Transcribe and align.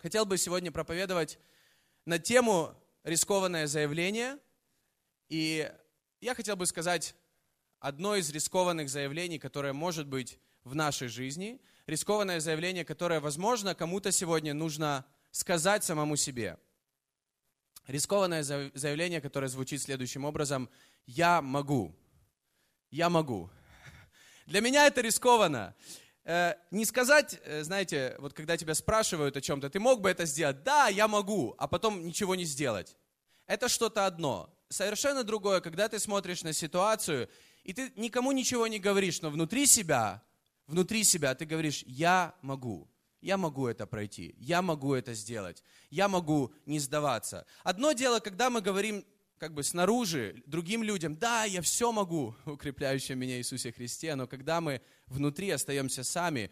Хотел 0.00 0.24
бы 0.24 0.38
сегодня 0.38 0.72
проповедовать 0.72 1.38
на 2.06 2.18
тему 2.18 2.74
рискованное 3.04 3.66
заявление. 3.66 4.38
И 5.28 5.70
я 6.22 6.34
хотел 6.34 6.56
бы 6.56 6.64
сказать 6.64 7.14
одно 7.80 8.16
из 8.16 8.30
рискованных 8.30 8.88
заявлений, 8.88 9.38
которое 9.38 9.74
может 9.74 10.06
быть 10.06 10.38
в 10.64 10.74
нашей 10.74 11.08
жизни. 11.08 11.60
Рискованное 11.86 12.40
заявление, 12.40 12.82
которое, 12.82 13.20
возможно, 13.20 13.74
кому-то 13.74 14.10
сегодня 14.10 14.54
нужно 14.54 15.04
сказать 15.32 15.84
самому 15.84 16.16
себе. 16.16 16.56
Рискованное 17.86 18.42
заявление, 18.42 19.20
которое 19.20 19.48
звучит 19.48 19.82
следующим 19.82 20.24
образом. 20.24 20.70
Я 21.04 21.42
могу. 21.42 21.94
Я 22.90 23.10
могу. 23.10 23.50
Для 24.46 24.62
меня 24.62 24.86
это 24.86 25.02
рискованно. 25.02 25.74
Э, 26.24 26.54
не 26.70 26.84
сказать, 26.84 27.40
э, 27.44 27.62
знаете, 27.62 28.16
вот 28.18 28.34
когда 28.34 28.56
тебя 28.56 28.74
спрашивают 28.74 29.36
о 29.36 29.40
чем-то, 29.40 29.70
ты 29.70 29.80
мог 29.80 30.00
бы 30.00 30.10
это 30.10 30.26
сделать? 30.26 30.62
Да, 30.62 30.88
я 30.88 31.08
могу, 31.08 31.54
а 31.58 31.66
потом 31.66 32.04
ничего 32.04 32.34
не 32.34 32.44
сделать. 32.44 32.96
Это 33.46 33.68
что-то 33.68 34.06
одно. 34.06 34.54
Совершенно 34.68 35.24
другое, 35.24 35.60
когда 35.60 35.88
ты 35.88 35.98
смотришь 35.98 36.42
на 36.42 36.52
ситуацию, 36.52 37.28
и 37.64 37.72
ты 37.72 37.92
никому 37.96 38.32
ничего 38.32 38.66
не 38.66 38.78
говоришь, 38.78 39.20
но 39.22 39.30
внутри 39.30 39.66
себя, 39.66 40.22
внутри 40.66 41.04
себя 41.04 41.34
ты 41.34 41.46
говоришь, 41.46 41.82
я 41.86 42.34
могу. 42.42 42.88
Я 43.20 43.36
могу 43.36 43.66
это 43.66 43.86
пройти, 43.86 44.34
я 44.38 44.62
могу 44.62 44.94
это 44.94 45.12
сделать, 45.12 45.62
я 45.90 46.08
могу 46.08 46.54
не 46.64 46.78
сдаваться. 46.78 47.44
Одно 47.64 47.92
дело, 47.92 48.18
когда 48.20 48.48
мы 48.48 48.62
говорим 48.62 49.04
как 49.40 49.54
бы 49.54 49.62
снаружи 49.62 50.42
другим 50.44 50.82
людям, 50.82 51.16
да, 51.16 51.44
я 51.44 51.62
все 51.62 51.90
могу, 51.92 52.36
укрепляющим 52.44 53.18
меня 53.18 53.38
Иисусе 53.38 53.72
Христе, 53.72 54.14
но 54.14 54.26
когда 54.26 54.60
мы 54.60 54.82
внутри 55.06 55.48
остаемся 55.48 56.04
сами, 56.04 56.50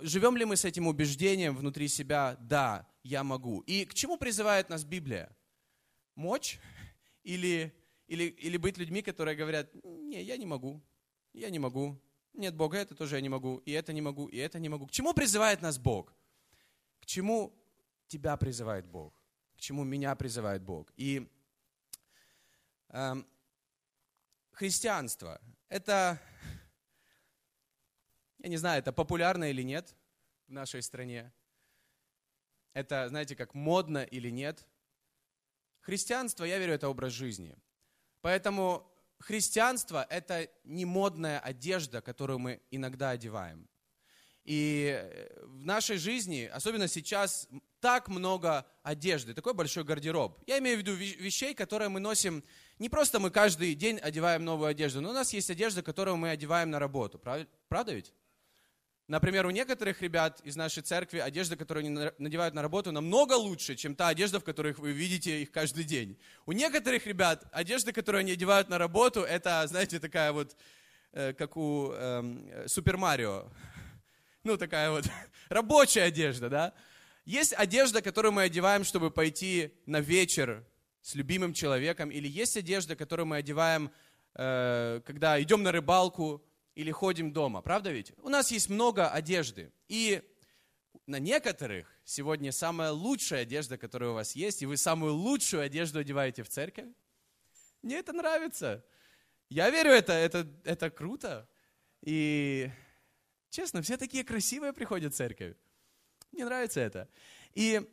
живем 0.00 0.34
ли 0.38 0.46
мы 0.46 0.56
с 0.56 0.64
этим 0.64 0.86
убеждением 0.86 1.54
внутри 1.54 1.88
себя, 1.88 2.38
да, 2.40 2.88
я 3.02 3.22
могу. 3.22 3.60
И 3.60 3.84
к 3.84 3.92
чему 3.92 4.16
призывает 4.16 4.70
нас 4.70 4.82
Библия? 4.82 5.36
Мочь? 6.14 6.58
Или, 7.22 7.74
или, 8.06 8.24
или 8.24 8.56
быть 8.56 8.78
людьми, 8.78 9.02
которые 9.02 9.36
говорят, 9.36 9.68
не, 9.84 10.22
я 10.22 10.38
не 10.38 10.46
могу, 10.46 10.82
я 11.34 11.50
не 11.50 11.58
могу, 11.58 12.00
нет 12.32 12.54
Бога, 12.54 12.78
это 12.78 12.94
тоже 12.94 13.16
я 13.16 13.20
не 13.20 13.28
могу, 13.28 13.58
и 13.58 13.72
это 13.72 13.92
не 13.92 14.00
могу, 14.00 14.26
и 14.26 14.38
это 14.38 14.58
не 14.58 14.70
могу. 14.70 14.86
К 14.86 14.90
чему 14.90 15.12
призывает 15.12 15.60
нас 15.60 15.76
Бог? 15.76 16.14
К 16.98 17.04
чему 17.04 17.52
тебя 18.08 18.38
призывает 18.38 18.86
Бог? 18.86 19.12
К 19.54 19.60
чему 19.60 19.84
меня 19.84 20.14
призывает 20.14 20.62
Бог? 20.62 20.90
И 20.96 21.28
христианство– 24.52 25.40
это, 25.68 26.20
я 28.38 28.48
не 28.48 28.56
знаю, 28.56 28.78
это 28.78 28.92
популярно 28.92 29.50
или 29.50 29.62
нет 29.62 29.94
в 30.46 30.52
нашей 30.52 30.82
стране. 30.82 31.32
Это, 32.72 33.08
знаете, 33.08 33.36
как 33.36 33.54
модно 33.54 34.02
или 34.02 34.30
нет. 34.30 34.66
Христианство, 35.80 36.44
я 36.44 36.58
верю, 36.58 36.74
это 36.74 36.88
образ 36.88 37.12
жизни. 37.12 37.56
Поэтому 38.20 38.90
христианство– 39.18 40.06
это 40.10 40.48
не 40.64 40.84
модная 40.84 41.38
одежда, 41.40 42.00
которую 42.00 42.38
мы 42.38 42.60
иногда 42.70 43.10
одеваем. 43.10 43.68
И 44.44 44.96
э, 44.96 45.44
в 45.44 45.64
нашей 45.64 45.98
жизни, 45.98 46.50
особенно 46.52 46.88
сейчас, 46.88 47.48
так 47.80 48.08
много 48.08 48.66
одежды, 48.82 49.34
такой 49.34 49.54
большой 49.54 49.84
гардероб. 49.84 50.42
Я 50.46 50.58
имею 50.58 50.76
в 50.76 50.80
виду 50.80 50.92
вещей, 50.94 51.54
которые 51.54 51.88
мы 51.88 52.00
носим 52.00 52.44
не 52.78 52.88
просто 52.88 53.18
мы 53.18 53.30
каждый 53.30 53.74
день 53.74 53.98
одеваем 53.98 54.44
новую 54.44 54.68
одежду, 54.68 55.00
но 55.00 55.10
у 55.10 55.12
нас 55.12 55.32
есть 55.32 55.50
одежда, 55.50 55.82
которую 55.82 56.16
мы 56.16 56.30
одеваем 56.30 56.70
на 56.70 56.78
работу. 56.78 57.18
Правда 57.18 57.94
ведь? 57.94 58.12
Например, 59.08 59.46
у 59.46 59.50
некоторых 59.50 60.02
ребят 60.02 60.40
из 60.42 60.56
нашей 60.56 60.82
церкви 60.82 61.18
одежда, 61.18 61.56
которую 61.56 61.86
они 61.86 62.10
надевают 62.18 62.54
на 62.54 62.62
работу, 62.62 62.90
намного 62.90 63.34
лучше, 63.34 63.76
чем 63.76 63.94
та 63.94 64.08
одежда, 64.08 64.40
в 64.40 64.44
которой 64.44 64.72
вы 64.72 64.90
видите 64.90 65.42
их 65.42 65.52
каждый 65.52 65.84
день. 65.84 66.18
У 66.44 66.50
некоторых 66.50 67.06
ребят 67.06 67.44
одежда, 67.52 67.92
которую 67.92 68.20
они 68.20 68.32
одевают 68.32 68.68
на 68.68 68.78
работу, 68.78 69.20
это, 69.20 69.64
знаете, 69.68 70.00
такая 70.00 70.32
вот, 70.32 70.56
э, 71.12 71.34
как 71.34 71.56
у 71.56 71.92
э, 71.92 72.64
Супер 72.66 72.96
Марио. 72.96 73.48
Ну, 74.42 74.56
такая 74.56 74.90
вот 74.90 75.04
рабочая 75.48 76.02
одежда, 76.02 76.50
да? 76.50 76.74
Есть 77.24 77.52
одежда, 77.52 78.02
которую 78.02 78.32
мы 78.32 78.42
одеваем, 78.42 78.82
чтобы 78.82 79.12
пойти 79.12 79.72
на 79.86 80.00
вечер 80.00 80.64
с 81.06 81.14
любимым 81.14 81.52
человеком, 81.52 82.10
или 82.10 82.26
есть 82.26 82.56
одежда, 82.56 82.96
которую 82.96 83.26
мы 83.26 83.36
одеваем, 83.36 83.92
э, 84.34 85.00
когда 85.06 85.40
идем 85.40 85.62
на 85.62 85.70
рыбалку 85.70 86.44
или 86.74 86.90
ходим 86.90 87.32
дома. 87.32 87.62
Правда 87.62 87.92
ведь? 87.92 88.12
У 88.22 88.28
нас 88.28 88.50
есть 88.50 88.68
много 88.68 89.08
одежды. 89.08 89.70
И 89.86 90.20
на 91.06 91.20
некоторых 91.20 91.86
сегодня 92.04 92.50
самая 92.50 92.90
лучшая 92.90 93.42
одежда, 93.42 93.78
которая 93.78 94.10
у 94.10 94.14
вас 94.14 94.34
есть, 94.34 94.62
и 94.62 94.66
вы 94.66 94.76
самую 94.76 95.14
лучшую 95.14 95.62
одежду 95.62 96.00
одеваете 96.00 96.42
в 96.42 96.48
церковь. 96.48 96.88
Мне 97.82 97.98
это 97.98 98.12
нравится. 98.12 98.84
Я 99.48 99.70
верю, 99.70 99.92
это, 99.92 100.12
это, 100.12 100.48
это 100.64 100.90
круто. 100.90 101.48
И 102.02 102.68
честно, 103.50 103.80
все 103.80 103.96
такие 103.96 104.24
красивые 104.24 104.72
приходят 104.72 105.14
в 105.14 105.16
церковь. 105.16 105.54
Мне 106.32 106.46
нравится 106.46 106.80
это. 106.80 107.08
И 107.54 107.88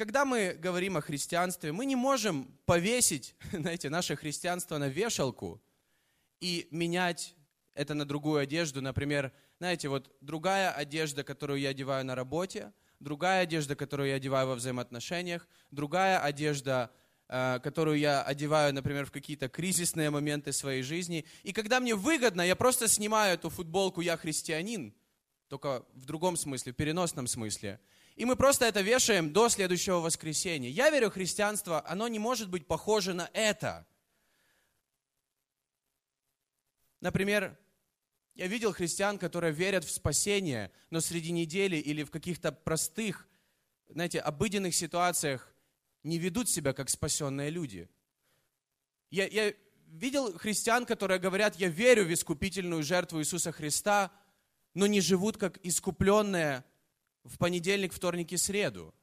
когда 0.00 0.24
мы 0.24 0.56
говорим 0.58 0.96
о 0.96 1.02
христианстве, 1.02 1.72
мы 1.72 1.84
не 1.84 1.94
можем 1.94 2.58
повесить, 2.64 3.34
знаете, 3.52 3.90
наше 3.90 4.16
христианство 4.16 4.78
на 4.78 4.88
вешалку 4.88 5.60
и 6.40 6.68
менять 6.70 7.34
это 7.74 7.92
на 7.92 8.06
другую 8.06 8.40
одежду. 8.40 8.80
Например, 8.80 9.30
знаете, 9.58 9.90
вот 9.90 10.10
другая 10.22 10.70
одежда, 10.70 11.22
которую 11.22 11.60
я 11.60 11.68
одеваю 11.68 12.06
на 12.06 12.14
работе, 12.14 12.72
другая 12.98 13.42
одежда, 13.42 13.76
которую 13.76 14.08
я 14.08 14.14
одеваю 14.14 14.48
во 14.48 14.54
взаимоотношениях, 14.54 15.46
другая 15.70 16.18
одежда, 16.18 16.90
э, 17.28 17.60
которую 17.62 17.98
я 17.98 18.22
одеваю, 18.22 18.72
например, 18.72 19.04
в 19.04 19.12
какие-то 19.12 19.50
кризисные 19.50 20.08
моменты 20.08 20.54
своей 20.54 20.82
жизни. 20.82 21.26
И 21.42 21.52
когда 21.52 21.78
мне 21.78 21.94
выгодно, 21.94 22.40
я 22.40 22.56
просто 22.56 22.88
снимаю 22.88 23.34
эту 23.34 23.50
футболку 23.50 24.00
«Я 24.00 24.16
христианин», 24.16 24.94
только 25.48 25.84
в 25.92 26.06
другом 26.06 26.38
смысле, 26.38 26.72
в 26.72 26.76
переносном 26.76 27.26
смысле– 27.26 27.80
и 28.20 28.26
мы 28.26 28.36
просто 28.36 28.66
это 28.66 28.82
вешаем 28.82 29.32
до 29.32 29.48
следующего 29.48 30.00
воскресенья. 30.00 30.68
Я 30.68 30.90
верю, 30.90 31.10
христианство, 31.10 31.82
оно 31.88 32.06
не 32.06 32.18
может 32.18 32.50
быть 32.50 32.66
похоже 32.66 33.14
на 33.14 33.30
это. 33.32 33.86
Например, 37.00 37.58
я 38.34 38.46
видел 38.46 38.74
христиан, 38.74 39.18
которые 39.18 39.54
верят 39.54 39.86
в 39.86 39.90
спасение, 39.90 40.70
но 40.90 41.00
среди 41.00 41.32
недели 41.32 41.76
или 41.76 42.02
в 42.02 42.10
каких-то 42.10 42.52
простых, 42.52 43.26
знаете, 43.88 44.20
обыденных 44.20 44.74
ситуациях 44.74 45.54
не 46.02 46.18
ведут 46.18 46.50
себя 46.50 46.74
как 46.74 46.90
спасенные 46.90 47.48
люди. 47.48 47.88
Я, 49.08 49.28
я 49.28 49.54
видел 49.86 50.36
христиан, 50.36 50.84
которые 50.84 51.20
говорят, 51.20 51.56
я 51.56 51.68
верю 51.68 52.04
в 52.04 52.12
искупительную 52.12 52.82
жертву 52.82 53.20
Иисуса 53.20 53.50
Христа, 53.50 54.12
но 54.74 54.86
не 54.86 55.00
живут 55.00 55.38
как 55.38 55.58
искупленные 55.64 56.64
в 57.24 57.38
понедельник, 57.38 57.92
вторник 57.92 58.32
и 58.32 58.36
среду. 58.36 58.94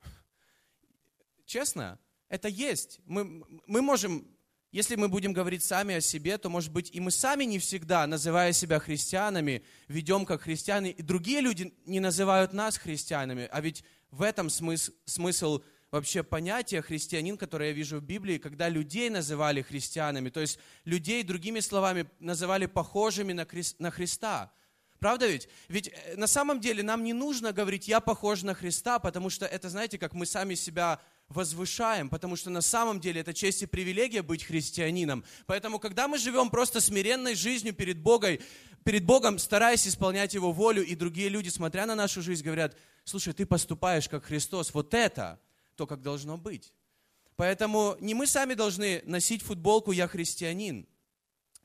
Честно, 1.46 2.00
это 2.30 2.48
есть. 2.48 3.00
Мы, 3.06 3.44
мы 3.68 3.82
можем, 3.82 4.28
если 4.72 4.96
мы 4.96 5.08
будем 5.08 5.34
говорить 5.34 5.64
сами 5.64 5.96
о 5.96 6.02
себе, 6.02 6.38
то, 6.38 6.50
может 6.50 6.72
быть, 6.72 6.90
и 6.94 7.00
мы 7.00 7.12
сами 7.12 7.46
не 7.46 7.60
всегда, 7.60 8.06
называя 8.06 8.52
себя 8.54 8.80
христианами, 8.80 9.64
ведем 9.88 10.26
как 10.26 10.42
христиане, 10.42 10.92
и 10.92 11.02
другие 11.02 11.42
люди 11.42 11.74
не 11.86 12.00
называют 12.00 12.54
нас 12.54 12.78
христианами. 12.78 13.48
А 13.52 13.62
ведь 13.62 13.84
в 14.12 14.22
этом 14.22 14.50
смысл, 14.50 14.92
смысл 15.06 15.62
вообще 15.92 16.24
понятия 16.24 16.82
христианин, 16.82 17.38
которое 17.38 17.70
я 17.70 17.76
вижу 17.76 18.00
в 18.00 18.04
Библии, 18.04 18.38
когда 18.38 18.68
людей 18.68 19.10
называли 19.10 19.62
христианами, 19.62 20.30
то 20.30 20.42
есть 20.42 20.60
людей, 20.86 21.24
другими 21.24 21.60
словами, 21.62 22.10
называли 22.20 22.66
похожими 22.66 23.34
на, 23.34 23.48
на 23.80 23.92
Христа. 23.92 24.52
Правда 25.00 25.28
ведь? 25.28 25.48
Ведь 25.68 25.90
э, 25.90 26.16
на 26.16 26.28
самом 26.28 26.60
деле 26.60 26.84
нам 26.84 27.04
не 27.04 27.14
нужно 27.14 27.54
говорить, 27.54 27.88
я 27.88 28.00
похож 28.00 28.44
на 28.44 28.54
Христа, 28.54 29.00
потому 29.00 29.30
что 29.30 29.46
это, 29.46 29.70
знаете, 29.70 29.98
как 29.98 30.14
мы 30.14 30.26
сами 30.26 30.56
себя 30.56 31.00
возвышаем, 31.30 32.10
потому 32.10 32.36
что 32.36 32.50
на 32.50 32.62
самом 32.62 33.00
деле 33.00 33.22
это 33.22 33.34
честь 33.34 33.62
и 33.62 33.66
привилегия 33.66 34.22
быть 34.22 34.44
христианином. 34.44 35.24
Поэтому, 35.46 35.78
когда 35.78 36.08
мы 36.08 36.18
живем 36.18 36.50
просто 36.50 36.82
смиренной 36.82 37.36
жизнью 37.36 37.74
перед 37.74 38.00
Богом, 38.00 38.38
перед 38.84 39.04
Богом, 39.04 39.38
стараясь 39.38 39.88
исполнять 39.88 40.34
Его 40.34 40.52
волю, 40.52 40.84
и 40.84 40.96
другие 40.96 41.30
люди, 41.30 41.50
смотря 41.50 41.86
на 41.86 41.96
нашу 41.96 42.22
жизнь, 42.22 42.44
говорят, 42.44 42.78
слушай, 43.04 43.34
ты 43.34 43.46
поступаешь 43.46 44.08
как 44.08 44.26
Христос, 44.26 44.74
вот 44.74 44.94
это 44.94 45.40
то, 45.76 45.86
как 45.86 46.02
должно 46.02 46.38
быть. 46.38 46.74
Поэтому 47.36 47.96
не 48.00 48.14
мы 48.16 48.26
сами 48.26 48.56
должны 48.56 49.04
носить 49.06 49.44
футболку 49.44 49.92
«Я 49.92 50.08
христианин», 50.08 50.88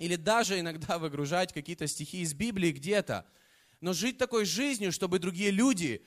или 0.03 0.17
даже 0.17 0.59
иногда 0.59 0.99
выгружать 0.99 1.53
какие-то 1.53 1.87
стихи 1.87 2.23
из 2.23 2.35
Библии 2.35 2.73
где-то. 2.73 3.25
Но 3.81 3.93
жить 3.93 4.19
такой 4.19 4.45
жизнью, 4.45 4.91
чтобы 4.91 5.21
другие 5.21 5.53
люди 5.53 6.05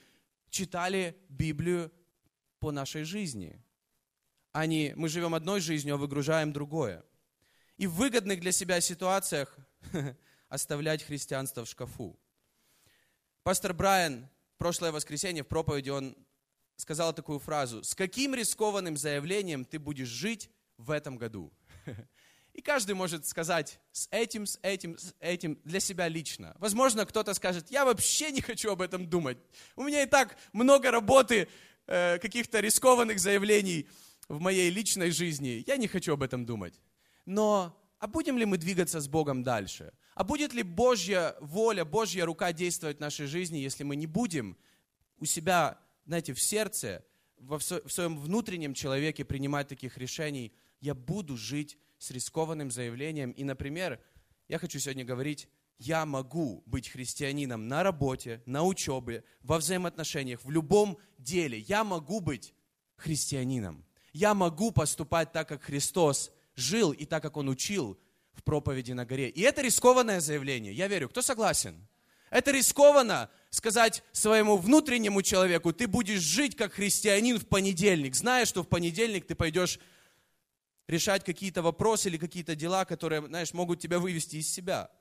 читали 0.49 1.17
Библию 1.29 1.93
по 2.59 2.73
нашей 2.73 3.05
жизни. 3.05 3.63
А 4.51 4.65
не 4.65 4.91
мы 4.97 5.07
живем 5.07 5.33
одной 5.33 5.61
жизнью, 5.61 5.95
а 5.95 5.97
выгружаем 5.97 6.51
другое. 6.51 7.05
И 7.77 7.87
в 7.87 7.93
выгодных 7.93 8.41
для 8.41 8.51
себя 8.51 8.81
ситуациях 8.81 9.57
оставлять 10.49 11.01
христианство 11.01 11.63
в 11.63 11.69
шкафу. 11.69 12.19
Пастор 13.43 13.73
Брайан 13.73 14.29
прошлое 14.57 14.91
воскресенье 14.91 15.43
в 15.43 15.47
проповеди 15.47 15.89
он 15.89 16.17
сказал 16.75 17.13
такую 17.13 17.39
фразу. 17.39 17.81
С 17.81 17.95
каким 17.95 18.35
рискованным 18.35 18.97
заявлением 18.97 19.63
ты 19.63 19.79
будешь 19.79 20.09
жить 20.09 20.49
в 20.75 20.91
этом 20.91 21.17
году? 21.17 21.53
И 22.55 22.61
каждый 22.61 22.95
может 22.95 23.27
сказать 23.27 23.81
с 23.91 24.07
этим, 24.11 24.45
с 24.45 24.57
этим, 24.61 24.97
с 24.97 25.13
этим 25.19 25.59
для 25.65 25.81
себя 25.81 26.07
лично. 26.07 26.55
Возможно, 26.57 27.05
кто-то 27.05 27.33
скажет, 27.33 27.69
я 27.69 27.83
вообще 27.83 28.31
не 28.31 28.39
хочу 28.39 28.71
об 28.71 28.81
этом 28.81 29.09
думать. 29.09 29.37
У 29.75 29.83
меня 29.83 30.03
и 30.03 30.05
так 30.05 30.37
много 30.53 30.89
работы, 30.89 31.49
э, 31.85 32.17
каких-то 32.17 32.61
рискованных 32.61 33.19
заявлений 33.19 33.89
в 34.29 34.39
моей 34.39 34.69
личной 34.69 35.11
жизни. 35.11 35.65
Я 35.67 35.75
не 35.75 35.89
хочу 35.89 36.13
об 36.13 36.23
этом 36.23 36.45
думать. 36.45 36.79
Но 37.25 37.77
а 37.99 38.07
будем 38.07 38.37
ли 38.37 38.45
мы 38.45 38.57
двигаться 38.57 39.01
с 39.01 39.09
Богом 39.09 39.43
дальше? 39.43 39.91
А 40.13 40.23
будет 40.23 40.53
ли 40.53 40.63
Божья 40.63 41.35
воля, 41.41 41.83
Божья 41.83 42.23
рука 42.23 42.53
действовать 42.53 42.97
в 42.97 43.01
нашей 43.01 43.27
жизни, 43.27 43.57
если 43.57 43.83
мы 43.83 43.97
не 43.97 44.07
будем 44.07 44.57
у 45.17 45.25
себя, 45.25 45.77
знаете, 46.05 46.33
в 46.33 46.41
сердце, 46.41 47.03
в 47.37 47.59
своем 47.59 48.17
внутреннем 48.17 48.73
человеке 48.73 49.25
принимать 49.25 49.67
таких 49.67 49.97
решений, 49.97 50.53
я 50.79 50.95
буду 50.95 51.35
жить 51.35 51.77
с 51.97 52.11
рискованным 52.11 52.71
заявлением. 52.71 53.31
И, 53.31 53.43
например, 53.43 53.99
я 54.47 54.59
хочу 54.59 54.79
сегодня 54.79 55.05
говорить, 55.05 55.47
я 55.77 56.05
могу 56.05 56.63
быть 56.65 56.89
христианином 56.89 57.67
на 57.67 57.83
работе, 57.83 58.41
на 58.45 58.63
учебе, 58.63 59.23
во 59.41 59.57
взаимоотношениях, 59.57 60.43
в 60.43 60.49
любом 60.49 60.97
деле. 61.17 61.59
Я 61.59 61.83
могу 61.83 62.19
быть 62.21 62.53
христианином. 62.95 63.85
Я 64.13 64.33
могу 64.33 64.71
поступать 64.71 65.31
так, 65.33 65.49
как 65.49 65.63
Христос 65.63 66.31
жил 66.55 66.91
и 66.91 67.05
так, 67.05 67.21
как 67.21 67.35
Он 67.35 67.49
учил 67.49 67.99
в 68.33 68.43
проповеди 68.43 68.93
на 68.93 69.05
горе. 69.05 69.29
И 69.29 69.41
это 69.41 69.61
рискованное 69.61 70.21
заявление. 70.21 70.73
Я 70.73 70.87
верю. 70.87 71.09
Кто 71.09 71.21
согласен? 71.21 71.87
Это 72.29 72.51
рискованно 72.51 73.29
сказать 73.49 74.03
своему 74.11 74.57
внутреннему 74.57 75.21
человеку, 75.21 75.71
ты 75.71 75.87
будешь 75.87 76.19
жить 76.19 76.55
как 76.55 76.73
христианин 76.73 77.39
в 77.39 77.47
понедельник, 77.47 78.15
зная, 78.15 78.45
что 78.45 78.63
в 78.63 78.67
понедельник 78.67 79.25
ты 79.25 79.35
пойдешь 79.35 79.79
решать 80.87 81.23
какие-то 81.23 81.61
вопросы 81.61 82.09
или 82.09 82.17
какие-то 82.17 82.55
дела, 82.55 82.85
которые, 82.85 83.25
знаешь, 83.25 83.53
могут 83.53 83.79
тебя 83.79 83.99
вывести 83.99 84.37
из 84.37 84.49
себя. 84.49 84.91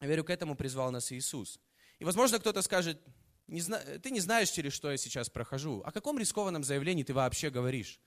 Я 0.00 0.06
верю, 0.06 0.24
к 0.24 0.30
этому 0.30 0.54
призвал 0.56 0.90
нас 0.90 1.12
Иисус. 1.12 1.60
И, 1.98 2.04
возможно, 2.04 2.38
кто-то 2.38 2.62
скажет, 2.62 2.98
не 3.46 3.60
зна... 3.60 3.78
ты 4.02 4.10
не 4.10 4.20
знаешь, 4.20 4.50
через 4.50 4.72
что 4.72 4.90
я 4.90 4.96
сейчас 4.96 5.28
прохожу. 5.28 5.82
О 5.84 5.92
каком 5.92 6.18
рискованном 6.18 6.64
заявлении 6.64 7.02
ты 7.02 7.12
вообще 7.12 7.50
говоришь? 7.50 8.00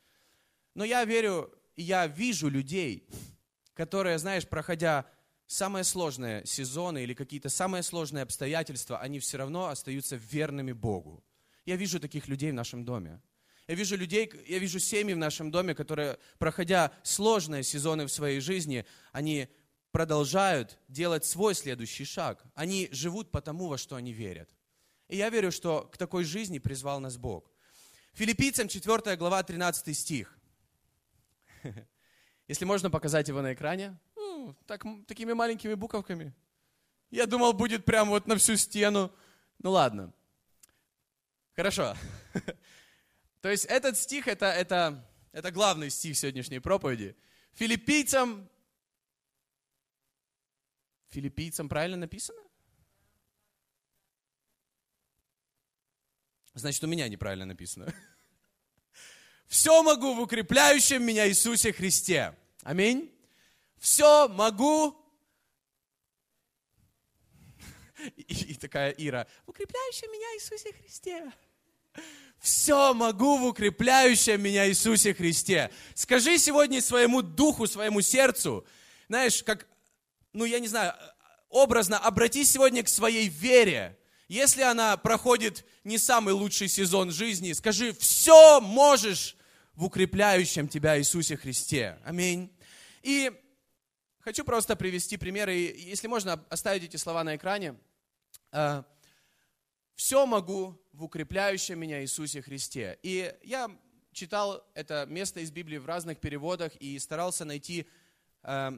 Но 0.73 0.83
я 0.83 1.05
верю, 1.05 1.53
и 1.75 1.83
я 1.83 2.07
вижу 2.07 2.49
людей, 2.49 3.07
которые, 3.73 4.17
знаешь, 4.17 4.47
проходя 4.47 5.05
самые 5.45 5.83
сложные 5.83 6.45
сезоны 6.45 7.03
или 7.03 7.13
какие-то 7.13 7.49
самые 7.49 7.83
сложные 7.83 8.23
обстоятельства, 8.23 8.99
они 8.99 9.19
все 9.19 9.37
равно 9.37 9.67
остаются 9.67 10.15
верными 10.15 10.71
Богу. 10.71 11.23
Я 11.65 11.75
вижу 11.75 11.99
таких 11.99 12.27
людей 12.27 12.51
в 12.51 12.55
нашем 12.55 12.85
доме. 12.85 13.21
Я 13.67 13.75
вижу 13.75 13.95
людей, 13.95 14.29
я 14.45 14.59
вижу 14.59 14.79
семьи 14.79 15.13
в 15.13 15.17
нашем 15.17 15.49
доме, 15.49 15.73
которые, 15.73 16.19
проходя 16.37 16.91
сложные 17.03 17.63
сезоны 17.63 18.05
в 18.05 18.11
своей 18.11 18.41
жизни, 18.41 18.85
они 19.13 19.47
продолжают 19.91 20.79
делать 20.89 21.23
свой 21.23 21.55
следующий 21.55 22.03
шаг. 22.03 22.43
Они 22.55 22.89
живут 22.91 23.31
по 23.31 23.41
тому, 23.41 23.67
во 23.67 23.77
что 23.77 23.95
они 23.95 24.11
верят. 24.11 24.49
И 25.07 25.15
я 25.15 25.29
верю, 25.29 25.51
что 25.51 25.89
к 25.93 25.97
такой 25.97 26.25
жизни 26.25 26.59
призвал 26.59 26.99
нас 26.99 27.17
Бог. 27.17 27.49
Филиппийцам 28.13 28.67
4 28.67 29.15
глава 29.15 29.43
13 29.43 29.97
стих. 29.97 30.37
Если 32.47 32.65
можно 32.65 32.89
показать 32.89 33.27
его 33.29 33.41
на 33.41 33.53
экране. 33.53 33.97
Ну, 34.15 34.55
так, 34.65 34.83
такими 35.07 35.31
маленькими 35.33 35.75
буковками. 35.75 36.33
Я 37.11 37.27
думал, 37.27 37.53
будет 37.53 37.85
прямо 37.85 38.09
вот 38.09 38.27
на 38.27 38.35
всю 38.35 38.57
стену. 38.57 39.11
Ну 39.59 39.71
ладно. 39.71 40.13
Хорошо. 41.55 41.95
То 43.43 43.51
есть 43.51 43.65
этот 43.65 43.97
стих, 43.97 44.29
это, 44.29 44.45
это, 44.45 45.05
это 45.33 45.51
главный 45.51 45.89
стих 45.89 46.17
сегодняшней 46.17 46.59
проповеди. 46.59 47.13
Филиппийцам, 47.51 48.49
филиппийцам 51.09 51.67
правильно 51.67 51.97
написано? 51.97 52.41
Значит, 56.53 56.85
у 56.85 56.87
меня 56.87 57.09
неправильно 57.09 57.43
написано. 57.45 57.93
Все 59.47 59.83
могу 59.83 60.15
в 60.15 60.21
укрепляющем 60.21 61.03
меня 61.05 61.27
Иисусе 61.27 61.73
Христе. 61.73 62.39
Аминь. 62.61 63.13
Все 63.77 64.29
могу. 64.29 64.97
И, 68.15 68.51
и 68.51 68.55
такая 68.55 68.91
Ира. 68.91 69.27
В 69.45 69.49
укрепляющем 69.49 70.09
меня 70.13 70.33
Иисусе 70.37 70.71
Христе 70.71 71.29
все 72.43 72.93
могу 72.93 73.37
в 73.37 73.45
укрепляющем 73.45 74.41
меня 74.41 74.67
Иисусе 74.67 75.13
Христе. 75.13 75.71
Скажи 75.95 76.37
сегодня 76.37 76.81
своему 76.81 77.21
духу, 77.21 77.67
своему 77.67 78.01
сердцу, 78.01 78.67
знаешь, 79.07 79.41
как, 79.43 79.65
ну 80.33 80.43
я 80.43 80.59
не 80.59 80.67
знаю, 80.67 80.93
образно 81.47 81.97
обратись 81.97 82.51
сегодня 82.51 82.83
к 82.83 82.89
своей 82.89 83.29
вере. 83.29 83.97
Если 84.27 84.61
она 84.61 84.97
проходит 84.97 85.65
не 85.85 85.97
самый 85.97 86.33
лучший 86.33 86.67
сезон 86.67 87.11
жизни, 87.11 87.53
скажи, 87.53 87.93
все 87.93 88.59
можешь 88.59 89.37
в 89.73 89.85
укрепляющем 89.85 90.67
тебя 90.67 90.99
Иисусе 90.99 91.37
Христе. 91.37 91.97
Аминь. 92.03 92.51
И 93.03 93.31
хочу 94.19 94.43
просто 94.43 94.75
привести 94.75 95.15
примеры, 95.15 95.53
если 95.77 96.07
можно 96.07 96.43
оставить 96.49 96.83
эти 96.83 96.97
слова 96.97 97.23
на 97.23 97.37
экране. 97.37 97.77
Все 100.03 100.25
могу 100.25 100.77
в 100.91 101.05
укрепляющем 101.05 101.79
меня 101.79 102.01
Иисусе 102.01 102.41
Христе. 102.41 102.99
И 103.03 103.33
я 103.41 103.71
читал 104.11 104.61
это 104.73 105.05
место 105.07 105.39
из 105.39 105.49
Библии 105.49 105.77
в 105.77 105.85
разных 105.85 106.17
переводах 106.17 106.75
и 106.75 106.99
старался 106.99 107.45
найти 107.45 107.87
э, 108.43 108.71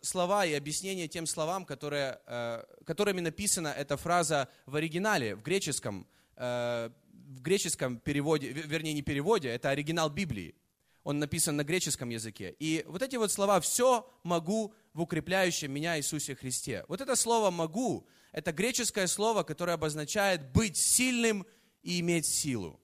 слова 0.00 0.44
и 0.44 0.52
объяснения 0.52 1.06
тем 1.06 1.26
словам, 1.26 1.64
которые, 1.64 2.18
э, 2.26 2.64
которыми 2.84 3.20
написана 3.20 3.68
эта 3.68 3.96
фраза 3.96 4.48
в 4.66 4.74
оригинале, 4.74 5.36
в 5.36 5.42
греческом, 5.42 6.08
э, 6.34 6.90
в 7.12 7.40
греческом 7.40 8.00
переводе, 8.00 8.48
вернее 8.48 8.94
не 8.94 9.02
переводе, 9.02 9.50
это 9.50 9.70
оригинал 9.70 10.10
Библии. 10.10 10.56
Он 11.04 11.20
написан 11.20 11.54
на 11.54 11.62
греческом 11.62 12.08
языке. 12.08 12.56
И 12.58 12.84
вот 12.88 13.00
эти 13.00 13.14
вот 13.14 13.30
слова 13.30 13.60
«все 13.60 14.10
могу 14.24 14.74
в 14.92 15.02
укрепляющем 15.02 15.70
меня 15.70 15.96
Иисусе 15.98 16.34
Христе». 16.34 16.84
Вот 16.88 17.00
это 17.00 17.14
слово 17.14 17.52
«могу» 17.52 18.08
это 18.34 18.50
греческое 18.50 19.06
слово, 19.06 19.44
которое 19.44 19.74
обозначает 19.74 20.50
быть 20.50 20.76
сильным 20.76 21.46
и 21.84 22.00
иметь 22.00 22.26
силу. 22.26 22.80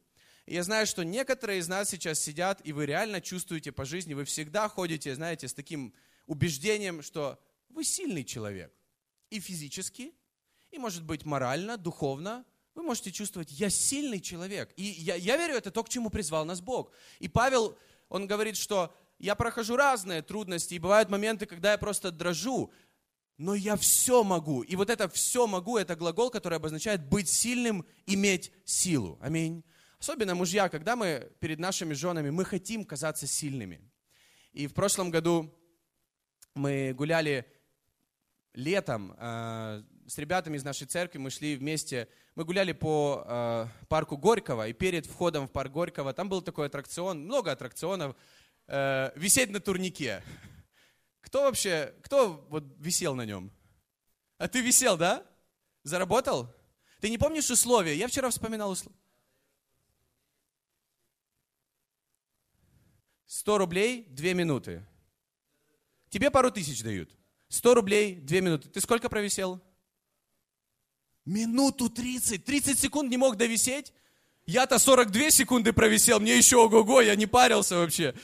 Я 0.46 0.62
знаю, 0.62 0.86
что 0.86 1.02
некоторые 1.02 1.58
из 1.58 1.66
нас 1.66 1.90
сейчас 1.90 2.20
сидят, 2.20 2.60
и 2.62 2.72
вы 2.72 2.86
реально 2.86 3.20
чувствуете 3.20 3.72
по 3.72 3.84
жизни, 3.84 4.14
вы 4.14 4.24
всегда 4.24 4.68
ходите, 4.68 5.12
знаете, 5.12 5.48
с 5.48 5.52
таким 5.52 5.92
убеждением, 6.26 7.02
что 7.02 7.36
вы 7.68 7.82
сильный 7.82 8.22
человек. 8.22 8.72
И 9.30 9.40
физически, 9.40 10.14
и, 10.70 10.78
может 10.78 11.02
быть, 11.02 11.24
морально, 11.24 11.76
духовно. 11.76 12.44
Вы 12.76 12.84
можете 12.84 13.10
чувствовать, 13.10 13.50
я 13.50 13.70
сильный 13.70 14.20
человек. 14.20 14.72
И 14.76 14.84
я, 14.84 15.16
я 15.16 15.36
верю, 15.36 15.54
это 15.56 15.72
то, 15.72 15.82
к 15.82 15.88
чему 15.88 16.10
призвал 16.10 16.44
нас 16.44 16.60
Бог. 16.60 16.92
И 17.18 17.26
Павел, 17.26 17.76
он 18.08 18.28
говорит, 18.28 18.56
что 18.56 18.94
я 19.18 19.34
прохожу 19.34 19.74
разные 19.74 20.22
трудности, 20.22 20.74
и 20.74 20.78
бывают 20.78 21.10
моменты, 21.10 21.46
когда 21.46 21.72
я 21.72 21.78
просто 21.78 22.12
дрожу, 22.12 22.72
но 23.40 23.54
я 23.54 23.76
все 23.76 24.22
могу. 24.22 24.60
И 24.60 24.76
вот 24.76 24.90
это 24.90 25.08
все 25.08 25.46
могу, 25.46 25.78
это 25.78 25.96
глагол, 25.96 26.28
который 26.28 26.58
обозначает 26.58 27.02
быть 27.02 27.26
сильным, 27.26 27.86
иметь 28.04 28.52
силу. 28.66 29.18
Аминь. 29.22 29.64
Особенно 29.98 30.34
мужья, 30.34 30.68
когда 30.68 30.94
мы 30.94 31.32
перед 31.40 31.58
нашими 31.58 31.94
женами, 31.94 32.28
мы 32.28 32.44
хотим 32.44 32.84
казаться 32.84 33.26
сильными. 33.26 33.80
И 34.52 34.66
в 34.66 34.74
прошлом 34.74 35.10
году 35.10 35.50
мы 36.54 36.92
гуляли 36.92 37.46
летом 38.52 39.16
э, 39.16 39.84
с 40.06 40.18
ребятами 40.18 40.58
из 40.58 40.64
нашей 40.64 40.86
церкви, 40.86 41.16
мы 41.16 41.30
шли 41.30 41.56
вместе, 41.56 42.08
мы 42.34 42.44
гуляли 42.44 42.72
по 42.72 43.24
э, 43.26 43.66
парку 43.88 44.18
Горького, 44.18 44.68
и 44.68 44.74
перед 44.74 45.06
входом 45.06 45.48
в 45.48 45.50
парк 45.50 45.72
Горького 45.72 46.12
там 46.12 46.28
был 46.28 46.42
такой 46.42 46.66
аттракцион, 46.66 47.24
много 47.24 47.52
аттракционов, 47.52 48.16
э, 48.66 49.12
висеть 49.16 49.50
на 49.50 49.60
турнике. 49.60 50.22
Кто 51.20 51.42
вообще, 51.42 51.94
кто 52.02 52.46
вот 52.48 52.64
висел 52.78 53.14
на 53.14 53.24
нем? 53.24 53.52
А 54.38 54.48
ты 54.48 54.60
висел, 54.60 54.96
да? 54.96 55.26
Заработал? 55.82 56.54
Ты 57.00 57.10
не 57.10 57.18
помнишь 57.18 57.50
условия? 57.50 57.96
Я 57.96 58.08
вчера 58.08 58.30
вспоминал 58.30 58.70
условия. 58.70 58.96
100 63.26 63.58
рублей, 63.58 64.06
2 64.10 64.32
минуты. 64.32 64.84
Тебе 66.08 66.30
пару 66.30 66.50
тысяч 66.50 66.82
дают. 66.82 67.10
100 67.48 67.74
рублей, 67.74 68.14
2 68.16 68.40
минуты. 68.40 68.68
Ты 68.68 68.80
сколько 68.80 69.08
провисел? 69.08 69.62
Минуту 71.24 71.88
30. 71.88 72.44
30 72.44 72.78
секунд 72.78 73.10
не 73.10 73.16
мог 73.16 73.36
довисеть? 73.36 73.92
Я-то 74.46 74.78
42 74.78 75.30
секунды 75.30 75.72
провисел, 75.72 76.18
мне 76.18 76.36
еще 76.36 76.56
ого-го, 76.56 77.00
я 77.00 77.14
не 77.14 77.26
парился 77.26 77.76
вообще. 77.76 78.14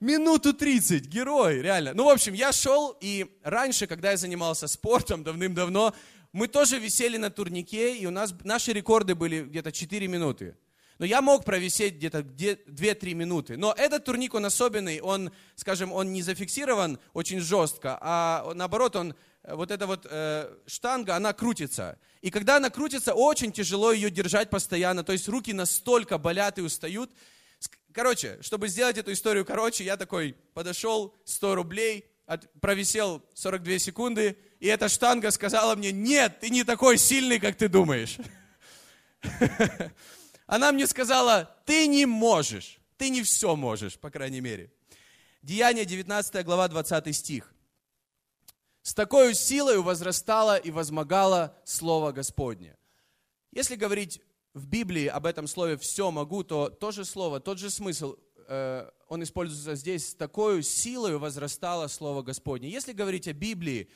Минуту 0.00 0.52
30, 0.52 1.06
герой, 1.06 1.62
реально. 1.62 1.94
Ну, 1.94 2.04
в 2.04 2.10
общем, 2.10 2.34
я 2.34 2.52
шел, 2.52 2.94
и 3.00 3.26
раньше, 3.42 3.86
когда 3.86 4.10
я 4.10 4.18
занимался 4.18 4.68
спортом 4.68 5.24
давным-давно, 5.24 5.94
мы 6.32 6.48
тоже 6.48 6.78
висели 6.78 7.16
на 7.16 7.30
турнике, 7.30 7.96
и 7.96 8.04
у 8.04 8.10
нас 8.10 8.34
наши 8.44 8.74
рекорды 8.74 9.14
были 9.14 9.44
где-то 9.44 9.72
4 9.72 10.06
минуты. 10.06 10.54
Но 10.98 11.06
я 11.06 11.22
мог 11.22 11.46
провисеть 11.46 11.94
где-то 11.94 12.18
2-3 12.18 13.14
минуты. 13.14 13.56
Но 13.56 13.72
этот 13.72 14.04
турник, 14.04 14.34
он 14.34 14.44
особенный, 14.44 15.00
он, 15.00 15.30
скажем, 15.54 15.90
он 15.92 16.12
не 16.12 16.20
зафиксирован 16.20 16.98
очень 17.14 17.40
жестко, 17.40 17.96
а 18.02 18.52
наоборот, 18.54 18.96
он, 18.96 19.14
э, 19.44 19.54
вот 19.54 19.70
эта 19.70 19.86
вот 19.86 20.06
э, 20.10 20.54
штанга, 20.66 21.16
она 21.16 21.32
крутится. 21.32 21.98
И 22.20 22.30
когда 22.30 22.56
она 22.56 22.68
крутится, 22.68 23.14
очень 23.14 23.50
тяжело 23.50 23.92
ее 23.92 24.10
держать 24.10 24.50
постоянно. 24.50 25.04
То 25.04 25.12
есть 25.12 25.26
руки 25.26 25.54
настолько 25.54 26.18
болят 26.18 26.58
и 26.58 26.62
устают. 26.62 27.10
Короче, 27.96 28.36
чтобы 28.42 28.68
сделать 28.68 28.98
эту 28.98 29.10
историю 29.14 29.46
короче, 29.46 29.82
я 29.82 29.96
такой 29.96 30.36
подошел, 30.52 31.14
100 31.24 31.54
рублей, 31.54 32.04
от, 32.26 32.46
провисел 32.60 33.24
42 33.32 33.78
секунды, 33.78 34.36
и 34.60 34.66
эта 34.66 34.90
штанга 34.90 35.30
сказала 35.30 35.74
мне, 35.74 35.92
нет, 35.92 36.40
ты 36.40 36.50
не 36.50 36.62
такой 36.62 36.98
сильный, 36.98 37.40
как 37.40 37.56
ты 37.56 37.70
думаешь. 37.70 38.18
Она 40.46 40.72
мне 40.72 40.86
сказала, 40.86 41.56
ты 41.64 41.86
не 41.86 42.04
можешь, 42.04 42.80
ты 42.98 43.08
не 43.08 43.22
все 43.22 43.56
можешь, 43.56 43.98
по 43.98 44.10
крайней 44.10 44.42
мере. 44.42 44.70
Деяние 45.40 45.86
19 45.86 46.44
глава 46.44 46.68
20 46.68 47.16
стих. 47.16 47.50
С 48.82 48.92
такой 48.92 49.34
силой 49.34 49.80
возрастало 49.80 50.58
и 50.58 50.70
возмогало 50.70 51.56
Слово 51.64 52.12
Господне. 52.12 52.76
Если 53.52 53.74
говорить 53.74 54.20
в 54.56 54.68
Библии 54.68 55.06
об 55.06 55.26
этом 55.26 55.46
слове 55.46 55.76
«все 55.76 56.10
могу», 56.10 56.42
то 56.42 56.70
то 56.70 56.90
же 56.90 57.04
слово, 57.04 57.40
тот 57.40 57.58
же 57.58 57.68
смысл, 57.68 58.16
э, 58.48 58.88
он 59.06 59.22
используется 59.22 59.74
здесь. 59.74 60.08
С 60.08 60.14
такой 60.14 60.62
силой 60.62 61.18
возрастало 61.18 61.88
Слово 61.88 62.22
Господне. 62.22 62.70
Если 62.70 62.94
говорить 62.94 63.28
о 63.28 63.34
Библии, 63.34 63.90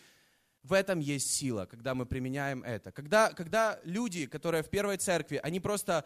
в 0.62 0.74
этом 0.74 1.00
есть 1.00 1.32
сила, 1.32 1.64
когда 1.64 1.94
мы 1.94 2.04
применяем 2.04 2.62
это. 2.62 2.92
Когда, 2.92 3.30
когда 3.32 3.80
люди, 3.84 4.26
которые 4.26 4.62
в 4.62 4.68
первой 4.68 4.98
церкви, 4.98 5.40
они 5.42 5.60
просто 5.60 6.04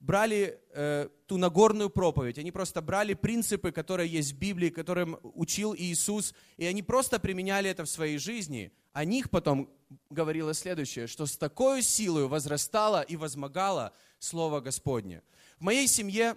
брали 0.00 0.60
э, 0.74 1.08
ту 1.26 1.38
Нагорную 1.38 1.88
проповедь, 1.88 2.38
они 2.38 2.52
просто 2.52 2.82
брали 2.82 3.14
принципы, 3.14 3.72
которые 3.72 4.10
есть 4.10 4.34
в 4.34 4.38
Библии, 4.38 4.68
которым 4.68 5.18
учил 5.22 5.74
Иисус, 5.74 6.34
и 6.58 6.66
они 6.66 6.82
просто 6.82 7.18
применяли 7.18 7.70
это 7.70 7.84
в 7.84 7.88
своей 7.88 8.18
жизни. 8.18 8.70
О 8.92 9.06
них 9.06 9.30
потом 9.30 9.70
говорило 10.10 10.54
следующее, 10.54 11.06
что 11.06 11.26
с 11.26 11.36
такой 11.36 11.82
силой 11.82 12.26
возрастало 12.26 13.02
и 13.02 13.16
возмогало 13.16 13.92
Слово 14.18 14.60
Господне. 14.60 15.22
В 15.58 15.62
моей 15.62 15.86
семье, 15.86 16.36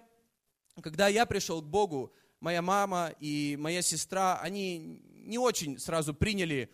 когда 0.82 1.08
я 1.08 1.26
пришел 1.26 1.62
к 1.62 1.66
Богу, 1.66 2.14
моя 2.40 2.62
мама 2.62 3.14
и 3.20 3.56
моя 3.60 3.82
сестра, 3.82 4.40
они 4.42 5.02
не 5.10 5.38
очень 5.38 5.80
сразу 5.80 6.14
приняли 6.14 6.70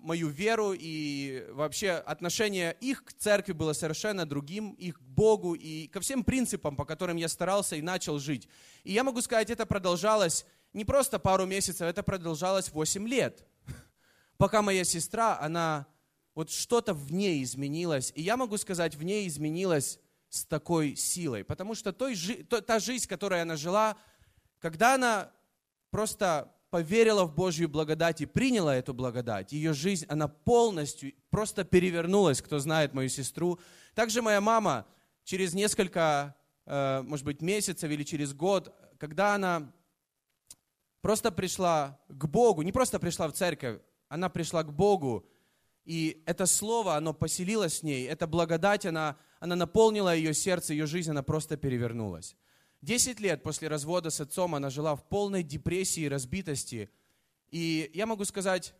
мою 0.00 0.28
веру, 0.28 0.74
и 0.76 1.46
вообще 1.50 1.92
отношение 1.92 2.76
их 2.80 3.04
к 3.04 3.12
церкви 3.12 3.52
было 3.52 3.72
совершенно 3.72 4.26
другим, 4.26 4.72
их 4.72 4.98
к 4.98 5.02
Богу 5.02 5.54
и 5.54 5.86
ко 5.88 6.00
всем 6.00 6.24
принципам, 6.24 6.76
по 6.76 6.84
которым 6.84 7.16
я 7.16 7.28
старался 7.28 7.76
и 7.76 7.82
начал 7.82 8.18
жить. 8.18 8.48
И 8.84 8.92
я 8.92 9.04
могу 9.04 9.20
сказать, 9.22 9.50
это 9.50 9.64
продолжалось 9.64 10.44
не 10.72 10.84
просто 10.84 11.18
пару 11.18 11.46
месяцев, 11.46 11.82
это 11.82 12.02
продолжалось 12.02 12.70
8 12.70 13.08
лет, 13.08 13.46
пока 14.36 14.60
моя 14.60 14.84
сестра, 14.84 15.38
она, 15.40 15.86
вот 16.36 16.50
что-то 16.50 16.92
в 16.92 17.12
ней 17.12 17.42
изменилось, 17.42 18.12
и 18.14 18.20
я 18.20 18.36
могу 18.36 18.58
сказать, 18.58 18.94
в 18.94 19.02
ней 19.02 19.26
изменилось 19.26 19.98
с 20.28 20.44
такой 20.44 20.94
силой, 20.94 21.44
потому 21.44 21.74
что 21.74 21.94
той, 21.94 22.14
та 22.14 22.78
жизнь, 22.78 23.08
которой 23.08 23.40
она 23.40 23.56
жила, 23.56 23.96
когда 24.60 24.94
она 24.94 25.32
просто 25.90 26.52
поверила 26.68 27.24
в 27.24 27.34
Божью 27.34 27.70
благодать 27.70 28.20
и 28.20 28.26
приняла 28.26 28.76
эту 28.76 28.92
благодать, 28.92 29.52
ее 29.52 29.72
жизнь, 29.72 30.04
она 30.10 30.28
полностью 30.28 31.14
просто 31.30 31.64
перевернулась, 31.64 32.42
кто 32.42 32.58
знает 32.58 32.92
мою 32.92 33.08
сестру. 33.08 33.58
Также 33.94 34.20
моя 34.20 34.42
мама 34.42 34.86
через 35.24 35.54
несколько, 35.54 36.36
э, 36.66 37.00
может 37.00 37.24
быть, 37.24 37.40
месяцев 37.40 37.90
или 37.90 38.04
через 38.04 38.34
год, 38.34 38.74
когда 38.98 39.34
она 39.34 39.72
просто 41.00 41.32
пришла 41.32 41.98
к 42.08 42.26
Богу, 42.26 42.60
не 42.60 42.72
просто 42.72 43.00
пришла 43.00 43.26
в 43.26 43.32
церковь, 43.32 43.80
она 44.08 44.28
пришла 44.28 44.64
к 44.64 44.70
Богу, 44.70 45.26
и 45.86 46.22
это 46.26 46.46
слово, 46.46 46.96
оно 46.96 47.14
поселилось 47.14 47.78
с 47.78 47.82
ней, 47.84 48.06
эта 48.06 48.26
благодать, 48.26 48.84
она, 48.84 49.16
она 49.38 49.54
наполнила 49.54 50.14
ее 50.14 50.34
сердце, 50.34 50.72
ее 50.72 50.86
жизнь, 50.86 51.10
она 51.10 51.22
просто 51.22 51.56
перевернулась. 51.56 52.36
Десять 52.82 53.20
лет 53.20 53.44
после 53.44 53.68
развода 53.68 54.10
с 54.10 54.20
отцом 54.20 54.56
она 54.56 54.68
жила 54.68 54.96
в 54.96 55.08
полной 55.08 55.44
депрессии 55.44 56.02
и 56.02 56.08
разбитости. 56.08 56.90
И 57.50 57.88
я 57.94 58.06
могу 58.06 58.24
сказать, 58.24 58.74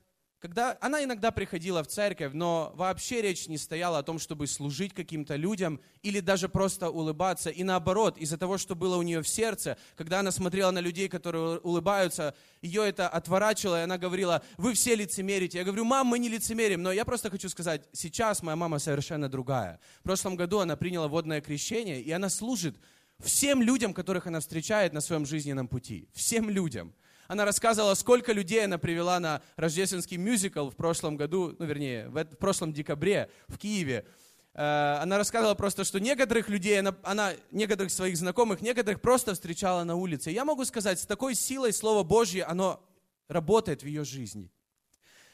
когда 0.46 0.78
она 0.80 1.02
иногда 1.02 1.32
приходила 1.32 1.82
в 1.82 1.88
церковь, 1.88 2.32
но 2.32 2.72
вообще 2.76 3.20
речь 3.20 3.48
не 3.48 3.58
стояла 3.58 3.98
о 3.98 4.02
том, 4.04 4.20
чтобы 4.20 4.46
служить 4.46 4.94
каким-то 4.94 5.34
людям 5.34 5.80
или 6.04 6.20
даже 6.20 6.48
просто 6.48 6.88
улыбаться. 6.88 7.50
И 7.50 7.64
наоборот, 7.64 8.16
из-за 8.16 8.38
того, 8.38 8.56
что 8.56 8.76
было 8.76 8.96
у 8.96 9.02
нее 9.02 9.22
в 9.22 9.28
сердце, 9.28 9.76
когда 9.96 10.20
она 10.20 10.30
смотрела 10.30 10.70
на 10.70 10.78
людей, 10.78 11.08
которые 11.08 11.58
улыбаются, 11.58 12.36
ее 12.62 12.88
это 12.88 13.08
отворачивало, 13.08 13.80
и 13.80 13.82
она 13.82 13.98
говорила, 13.98 14.40
вы 14.56 14.74
все 14.74 14.94
лицемерите. 14.94 15.58
Я 15.58 15.64
говорю, 15.64 15.84
мам, 15.84 16.06
мы 16.06 16.20
не 16.20 16.28
лицемерим, 16.28 16.80
но 16.80 16.92
я 16.92 17.04
просто 17.04 17.28
хочу 17.28 17.48
сказать, 17.48 17.82
сейчас 17.92 18.40
моя 18.40 18.54
мама 18.54 18.78
совершенно 18.78 19.28
другая. 19.28 19.80
В 19.98 20.04
прошлом 20.04 20.36
году 20.36 20.60
она 20.60 20.76
приняла 20.76 21.08
водное 21.08 21.40
крещение, 21.40 22.00
и 22.00 22.12
она 22.12 22.28
служит 22.28 22.76
всем 23.18 23.62
людям, 23.62 23.92
которых 23.92 24.28
она 24.28 24.38
встречает 24.38 24.92
на 24.92 25.00
своем 25.00 25.26
жизненном 25.26 25.66
пути. 25.66 26.08
Всем 26.12 26.48
людям. 26.48 26.94
Она 27.28 27.44
рассказывала, 27.44 27.94
сколько 27.94 28.32
людей 28.32 28.64
она 28.64 28.78
привела 28.78 29.18
на 29.20 29.42
рождественский 29.56 30.16
мюзикл 30.16 30.70
в 30.70 30.76
прошлом 30.76 31.16
году, 31.16 31.54
ну, 31.58 31.64
вернее, 31.64 32.08
в, 32.08 32.24
в 32.24 32.36
прошлом 32.38 32.72
декабре 32.72 33.30
в 33.48 33.58
Киеве. 33.58 34.06
Э, 34.54 34.98
она 35.02 35.18
рассказывала 35.18 35.54
просто, 35.54 35.84
что 35.84 36.00
некоторых 36.00 36.48
людей, 36.48 36.78
она, 36.78 36.96
она 37.02 37.32
некоторых 37.50 37.92
своих 37.92 38.16
знакомых, 38.16 38.60
некоторых 38.62 39.00
просто 39.00 39.34
встречала 39.34 39.84
на 39.84 39.96
улице. 39.96 40.30
Я 40.30 40.44
могу 40.44 40.64
сказать, 40.64 41.00
с 41.00 41.06
такой 41.06 41.34
силой 41.34 41.72
Слово 41.72 42.02
Божье, 42.02 42.44
оно 42.44 42.82
работает 43.28 43.82
в 43.82 43.86
ее 43.86 44.04
жизни. 44.04 44.50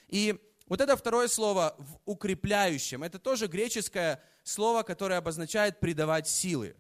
И 0.09 0.39
вот 0.67 0.81
это 0.81 0.97
второе 0.97 1.29
слово 1.29 1.75
в 1.79 1.99
укрепляющем, 2.07 3.03
это 3.03 3.19
тоже 3.19 3.47
греческое 3.47 4.23
слово, 4.43 4.83
которое 4.83 5.17
обозначает 5.19 5.81
придавать 5.81 6.29
силы. 6.29 6.75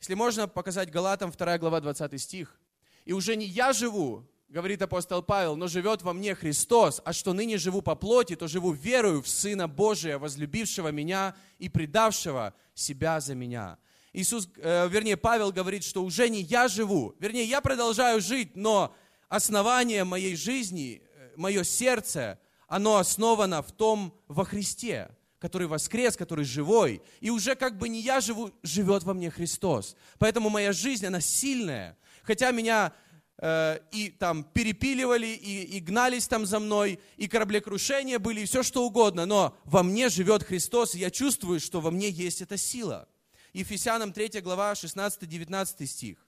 Если 0.00 0.14
можно 0.14 0.46
показать 0.46 0.90
Галатам 0.90 1.30
2 1.30 1.58
глава 1.58 1.80
20 1.80 2.20
стих. 2.20 2.58
«И 3.06 3.14
уже 3.14 3.36
не 3.36 3.46
я 3.46 3.72
живу, 3.72 4.28
говорит 4.48 4.82
апостол 4.82 5.22
Павел, 5.22 5.56
но 5.56 5.66
живет 5.66 6.02
во 6.02 6.12
мне 6.12 6.34
Христос, 6.34 7.00
а 7.04 7.14
что 7.14 7.32
ныне 7.32 7.56
живу 7.56 7.80
по 7.80 7.94
плоти, 7.94 8.36
то 8.36 8.46
живу 8.46 8.72
верою 8.72 9.22
в 9.22 9.28
Сына 9.28 9.66
Божия, 9.66 10.18
возлюбившего 10.18 10.88
меня 10.88 11.34
и 11.58 11.70
предавшего 11.70 12.52
себя 12.74 13.20
за 13.20 13.34
меня». 13.34 13.78
Иисус, 14.12 14.48
э, 14.56 14.88
вернее, 14.88 15.16
Павел 15.16 15.52
говорит, 15.52 15.84
что 15.84 16.02
уже 16.02 16.28
не 16.28 16.42
я 16.42 16.68
живу, 16.68 17.14
вернее, 17.18 17.44
я 17.44 17.60
продолжаю 17.60 18.20
жить, 18.20 18.56
но 18.56 18.94
основание 19.28 20.04
моей 20.04 20.36
жизни, 20.36 21.02
э, 21.02 21.30
мое 21.36 21.64
сердце, 21.64 22.38
оно 22.66 22.96
основано 22.96 23.62
в 23.62 23.72
том 23.72 24.14
во 24.26 24.44
Христе 24.44 25.10
который 25.38 25.66
воскрес, 25.66 26.16
который 26.16 26.44
живой. 26.44 27.02
И 27.20 27.30
уже 27.30 27.54
как 27.54 27.78
бы 27.78 27.88
не 27.88 28.00
я 28.00 28.20
живу, 28.20 28.50
живет 28.62 29.04
во 29.04 29.14
мне 29.14 29.30
Христос. 29.30 29.94
Поэтому 30.18 30.48
моя 30.48 30.72
жизнь, 30.72 31.06
она 31.06 31.20
сильная. 31.20 31.96
Хотя 32.26 32.50
меня 32.50 32.92
э, 33.38 33.78
и 33.92 34.10
там 34.10 34.44
перепиливали, 34.44 35.26
и, 35.28 35.62
и 35.62 35.80
гнались 35.80 36.28
там 36.28 36.44
за 36.44 36.58
мной, 36.58 37.00
и 37.16 37.28
кораблекрушения 37.28 38.18
были, 38.18 38.40
и 38.40 38.44
все 38.44 38.62
что 38.62 38.84
угодно. 38.84 39.24
Но 39.24 39.56
во 39.64 39.82
мне 39.82 40.08
живет 40.08 40.42
Христос, 40.42 40.94
и 40.94 40.98
я 40.98 41.10
чувствую, 41.10 41.60
что 41.60 41.80
во 41.80 41.90
мне 41.90 42.10
есть 42.10 42.42
эта 42.42 42.56
сила. 42.56 43.08
Ефесянам 43.52 44.12
3 44.12 44.40
глава 44.42 44.72
16-19 44.72 45.86
стих 45.86 46.26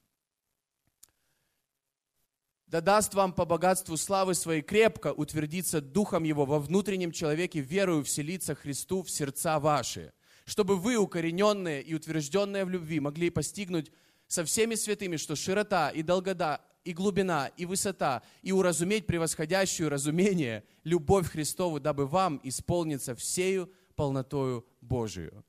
да 2.68 2.82
даст 2.82 3.14
вам 3.14 3.32
по 3.32 3.44
богатству 3.46 3.96
славы 3.96 4.34
своей 4.34 4.62
крепко 4.62 5.12
утвердиться 5.12 5.80
Духом 5.80 6.24
Его 6.24 6.44
во 6.44 6.58
внутреннем 6.58 7.12
человеке, 7.12 7.60
верою 7.60 8.04
вселиться 8.04 8.54
Христу 8.54 9.02
в 9.02 9.10
сердца 9.10 9.58
ваши, 9.58 10.12
чтобы 10.44 10.76
вы, 10.76 10.96
укорененные 10.96 11.82
и 11.82 11.94
утвержденные 11.94 12.66
в 12.66 12.70
любви, 12.70 13.00
могли 13.00 13.30
постигнуть 13.30 13.90
со 14.28 14.44
всеми 14.44 14.76
святыми, 14.76 15.16
что 15.16 15.34
широта 15.34 15.90
и 15.90 16.02
долгота, 16.02 16.60
и 16.84 16.92
глубина, 16.92 17.48
и 17.56 17.66
высота, 17.66 18.22
и 18.42 18.52
уразуметь 18.52 19.06
превосходящую 19.06 19.90
разумение, 19.90 20.64
любовь 20.84 21.28
Христову, 21.28 21.80
дабы 21.80 22.06
вам 22.06 22.40
исполниться 22.44 23.14
всею 23.14 23.72
полнотою 23.96 24.64
Божию. 24.80 25.44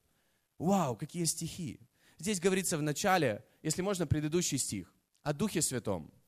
Вау, 0.57 0.95
какие 0.95 1.25
стихи! 1.25 1.79
Здесь 2.17 2.39
говорится 2.39 2.77
в 2.77 2.81
начале, 2.81 3.45
если 3.61 3.81
можно, 3.81 4.07
предыдущий 4.07 4.57
стих, 4.57 4.91
о 5.21 5.33
Духе 5.33 5.61
Святом– 5.61 6.11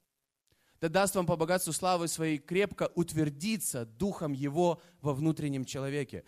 да 0.82 0.90
даст 0.90 1.16
вам 1.16 1.28
по 1.28 1.36
богатству 1.36 1.72
славы 1.74 2.08
своей 2.08 2.40
крепко 2.40 2.92
утвердиться 2.96 3.86
Духом 3.86 4.34
Его 4.34 4.82
во 5.00 5.14
внутреннем 5.14 5.64
человеке. 5.64 6.24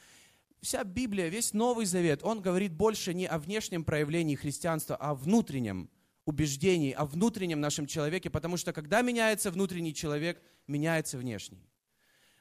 Вся 0.62 0.84
Библия, 0.84 1.27
весь 1.27 1.53
Новый 1.53 1.88
Завет, 1.88 2.24
он 2.24 2.39
говорит 2.39 2.72
больше 2.72 3.15
не 3.15 3.25
о 3.25 3.39
внешнем 3.39 3.84
проявлении 3.84 4.36
христианства, 4.36 4.96
а 4.96 5.10
о 5.10 5.15
внутреннем 5.15 5.89
убеждении, 6.25 6.92
о 6.92 7.06
внутреннем 7.06 7.60
нашем 7.60 7.86
человеке, 7.86 8.30
потому 8.30 8.58
что 8.58 8.74
когда 8.74 9.01
меняется 9.01 9.51
внутренний 9.51 9.94
человек, 9.94 10.42
меняется 10.68 11.18
внешний. 11.18 11.70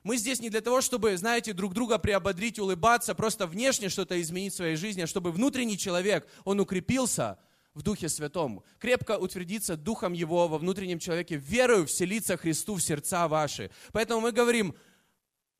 Мы 0.02 0.16
здесь 0.16 0.40
не 0.40 0.50
для 0.50 0.60
того, 0.60 0.80
чтобы, 0.80 1.16
знаете, 1.16 1.52
друг 1.52 1.74
друга 1.74 1.98
приободрить, 1.98 2.58
улыбаться, 2.58 3.14
просто 3.14 3.46
внешне 3.46 3.88
что-то 3.88 4.20
изменить 4.20 4.52
в 4.52 4.56
своей 4.56 4.76
жизни, 4.76 5.02
а 5.02 5.06
чтобы 5.06 5.30
внутренний 5.30 5.78
человек, 5.78 6.28
он 6.44 6.58
укрепился 6.58 7.38
в 7.74 7.82
Духе 7.82 8.08
Святом, 8.08 8.64
крепко 8.78 9.16
утвердиться 9.16 9.76
Духом 9.76 10.12
Его 10.12 10.48
во 10.48 10.58
внутреннем 10.58 10.98
человеке, 10.98 11.36
верою 11.36 11.86
вселиться 11.86 12.36
Христу 12.36 12.74
в 12.74 12.82
сердца 12.82 13.28
ваши. 13.28 13.70
Поэтому 13.92 14.20
мы 14.20 14.32
говорим, 14.32 14.74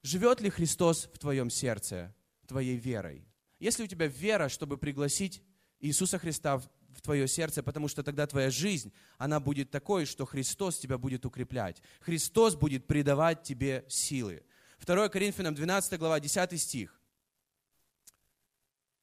живет 0.02 0.40
ли 0.40 0.50
Христос 0.50 1.08
в 1.12 1.18
твоем 1.18 1.48
сердце, 1.48 2.14
твоей 2.46 2.76
верой? 2.76 3.24
Если 3.60 3.84
у 3.84 3.86
тебя 3.86 4.08
вера, 4.08 4.48
чтобы 4.48 4.76
пригласить 4.76 5.42
Иисуса 5.78 6.18
Христа 6.18 6.60
твое 7.02 7.28
сердце, 7.28 7.62
потому 7.62 7.88
что 7.88 8.02
тогда 8.02 8.26
твоя 8.26 8.50
жизнь, 8.50 8.92
она 9.18 9.40
будет 9.40 9.70
такой, 9.70 10.06
что 10.06 10.24
Христос 10.24 10.78
тебя 10.78 10.98
будет 10.98 11.26
укреплять. 11.26 11.82
Христос 12.00 12.54
будет 12.54 12.86
придавать 12.86 13.42
тебе 13.42 13.84
силы. 13.88 14.42
2 14.84 15.08
Коринфянам 15.08 15.54
12 15.54 15.98
глава, 15.98 16.20
10 16.20 16.60
стих. 16.60 16.98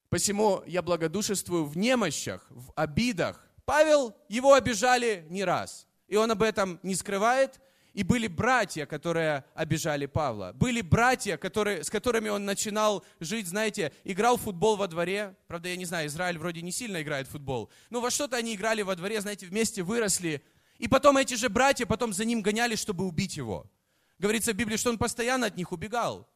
«Посему 0.10 0.64
я 0.66 0.82
благодушествую 0.82 1.66
в 1.66 1.78
немощах, 1.78 2.46
в 2.50 2.72
обидах». 2.76 3.46
Павел, 3.66 4.16
его 4.28 4.56
обижали 4.56 5.28
не 5.30 5.44
раз. 5.44 5.88
И 6.08 6.16
он 6.16 6.32
об 6.32 6.42
этом 6.42 6.80
не 6.82 6.96
скрывает, 6.96 7.62
и 7.94 8.04
были 8.04 8.28
братья, 8.28 8.86
которые 8.86 9.44
обижали 9.56 10.06
Павла. 10.06 10.52
Были 10.54 10.82
братья, 10.82 11.38
которые, 11.38 11.84
с 11.84 11.90
которыми 11.90 12.30
он 12.30 12.46
начинал 12.46 13.04
жить, 13.20 13.48
знаете, 13.48 13.92
играл 14.04 14.38
в 14.38 14.42
футбол 14.42 14.78
во 14.78 14.88
дворе. 14.88 15.36
Правда, 15.48 15.70
я 15.70 15.76
не 15.76 15.86
знаю, 15.86 16.08
Израиль 16.08 16.38
вроде 16.38 16.62
не 16.62 16.72
сильно 16.72 17.02
играет 17.02 17.28
в 17.28 17.32
футбол. 17.32 17.70
Но 17.90 18.02
во 18.02 18.12
что-то 18.12 18.38
они 18.38 18.56
играли 18.56 18.82
во 18.84 18.96
дворе, 18.96 19.22
знаете, 19.22 19.48
вместе 19.48 19.82
выросли. 19.82 20.44
И 20.78 20.88
потом 20.88 21.18
эти 21.18 21.34
же 21.34 21.50
братья 21.50 21.86
потом 21.86 22.14
за 22.14 22.26
ним 22.26 22.42
гоняли, 22.42 22.76
чтобы 22.76 23.06
убить 23.06 23.38
его. 23.38 23.70
Говорится 24.20 24.54
в 24.54 24.56
Библии, 24.56 24.78
что 24.78 24.90
он 24.90 24.98
постоянно 24.98 25.48
от 25.48 25.58
них 25.58 25.72
убегал. 25.72 26.30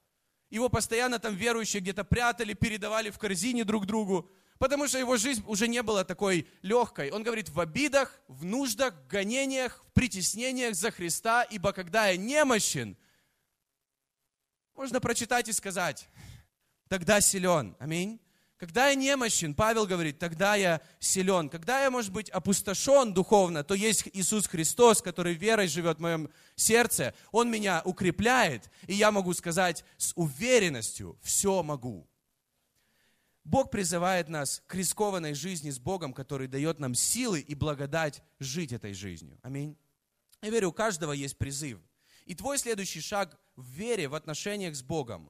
Его 0.49 0.69
постоянно 0.69 1.19
там 1.19 1.35
верующие 1.35 1.81
где-то 1.81 2.03
прятали, 2.03 2.53
передавали 2.53 3.09
в 3.09 3.17
корзине 3.17 3.63
друг 3.63 3.85
другу 3.85 4.29
потому 4.59 4.87
что 4.87 4.97
его 4.97 5.17
жизнь 5.17 5.43
уже 5.47 5.67
не 5.67 5.81
была 5.81 6.03
такой 6.03 6.47
легкой. 6.61 7.11
Он 7.11 7.23
говорит, 7.23 7.49
в 7.49 7.59
обидах, 7.59 8.21
в 8.27 8.45
нуждах, 8.45 8.93
в 8.93 9.07
гонениях, 9.07 9.83
в 9.87 9.91
притеснениях 9.93 10.75
за 10.75 10.91
Христа, 10.91 11.43
ибо 11.43 11.73
когда 11.73 12.07
я 12.07 12.17
немощен, 12.17 12.97
можно 14.75 14.99
прочитать 14.99 15.47
и 15.47 15.53
сказать, 15.53 16.09
тогда 16.87 17.21
силен. 17.21 17.75
Аминь. 17.79 18.19
Когда 18.57 18.87
я 18.87 18.95
немощен, 18.95 19.55
Павел 19.55 19.85
говорит, 19.85 20.19
тогда 20.19 20.55
я 20.55 20.79
силен. 20.99 21.49
Когда 21.49 21.83
я, 21.83 21.91
может 21.91 22.13
быть, 22.13 22.29
опустошен 22.29 23.13
духовно, 23.13 23.63
то 23.63 23.73
есть 23.73 24.07
Иисус 24.13 24.47
Христос, 24.47 25.01
который 25.01 25.33
верой 25.33 25.67
живет 25.67 25.97
в 25.97 26.01
моем 26.01 26.29
сердце. 26.55 27.13
Он 27.31 27.51
меня 27.51 27.81
укрепляет, 27.83 28.71
и 28.87 28.93
я 28.93 29.11
могу 29.11 29.33
сказать 29.33 29.83
с 29.97 30.13
уверенностью, 30.15 31.19
все 31.21 31.61
могу. 31.61 32.07
Бог 33.43 33.71
призывает 33.71 34.29
нас 34.29 34.63
к 34.67 34.75
рискованной 34.75 35.33
жизни 35.33 35.69
с 35.69 35.79
Богом, 35.79 36.13
который 36.13 36.47
дает 36.47 36.79
нам 36.79 36.95
силы 36.95 37.41
и 37.41 37.55
благодать 37.55 38.23
жить 38.39 38.71
этой 38.71 38.93
жизнью. 38.93 39.37
Аминь. 39.41 39.77
Я 40.41 40.49
верю, 40.49 40.69
у 40.69 40.73
каждого 40.73 41.11
есть 41.11 41.37
призыв. 41.37 41.79
И 42.25 42.35
твой 42.35 42.57
следующий 42.57 43.01
шаг 43.01 43.37
в 43.55 43.67
вере, 43.69 44.07
в 44.07 44.15
отношениях 44.15 44.75
с 44.75 44.81
Богом, 44.81 45.29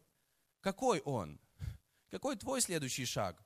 какой 0.61 0.99
он? 1.01 1.39
Какой 2.11 2.35
твой 2.35 2.61
следующий 2.61 3.05
шаг? 3.05 3.43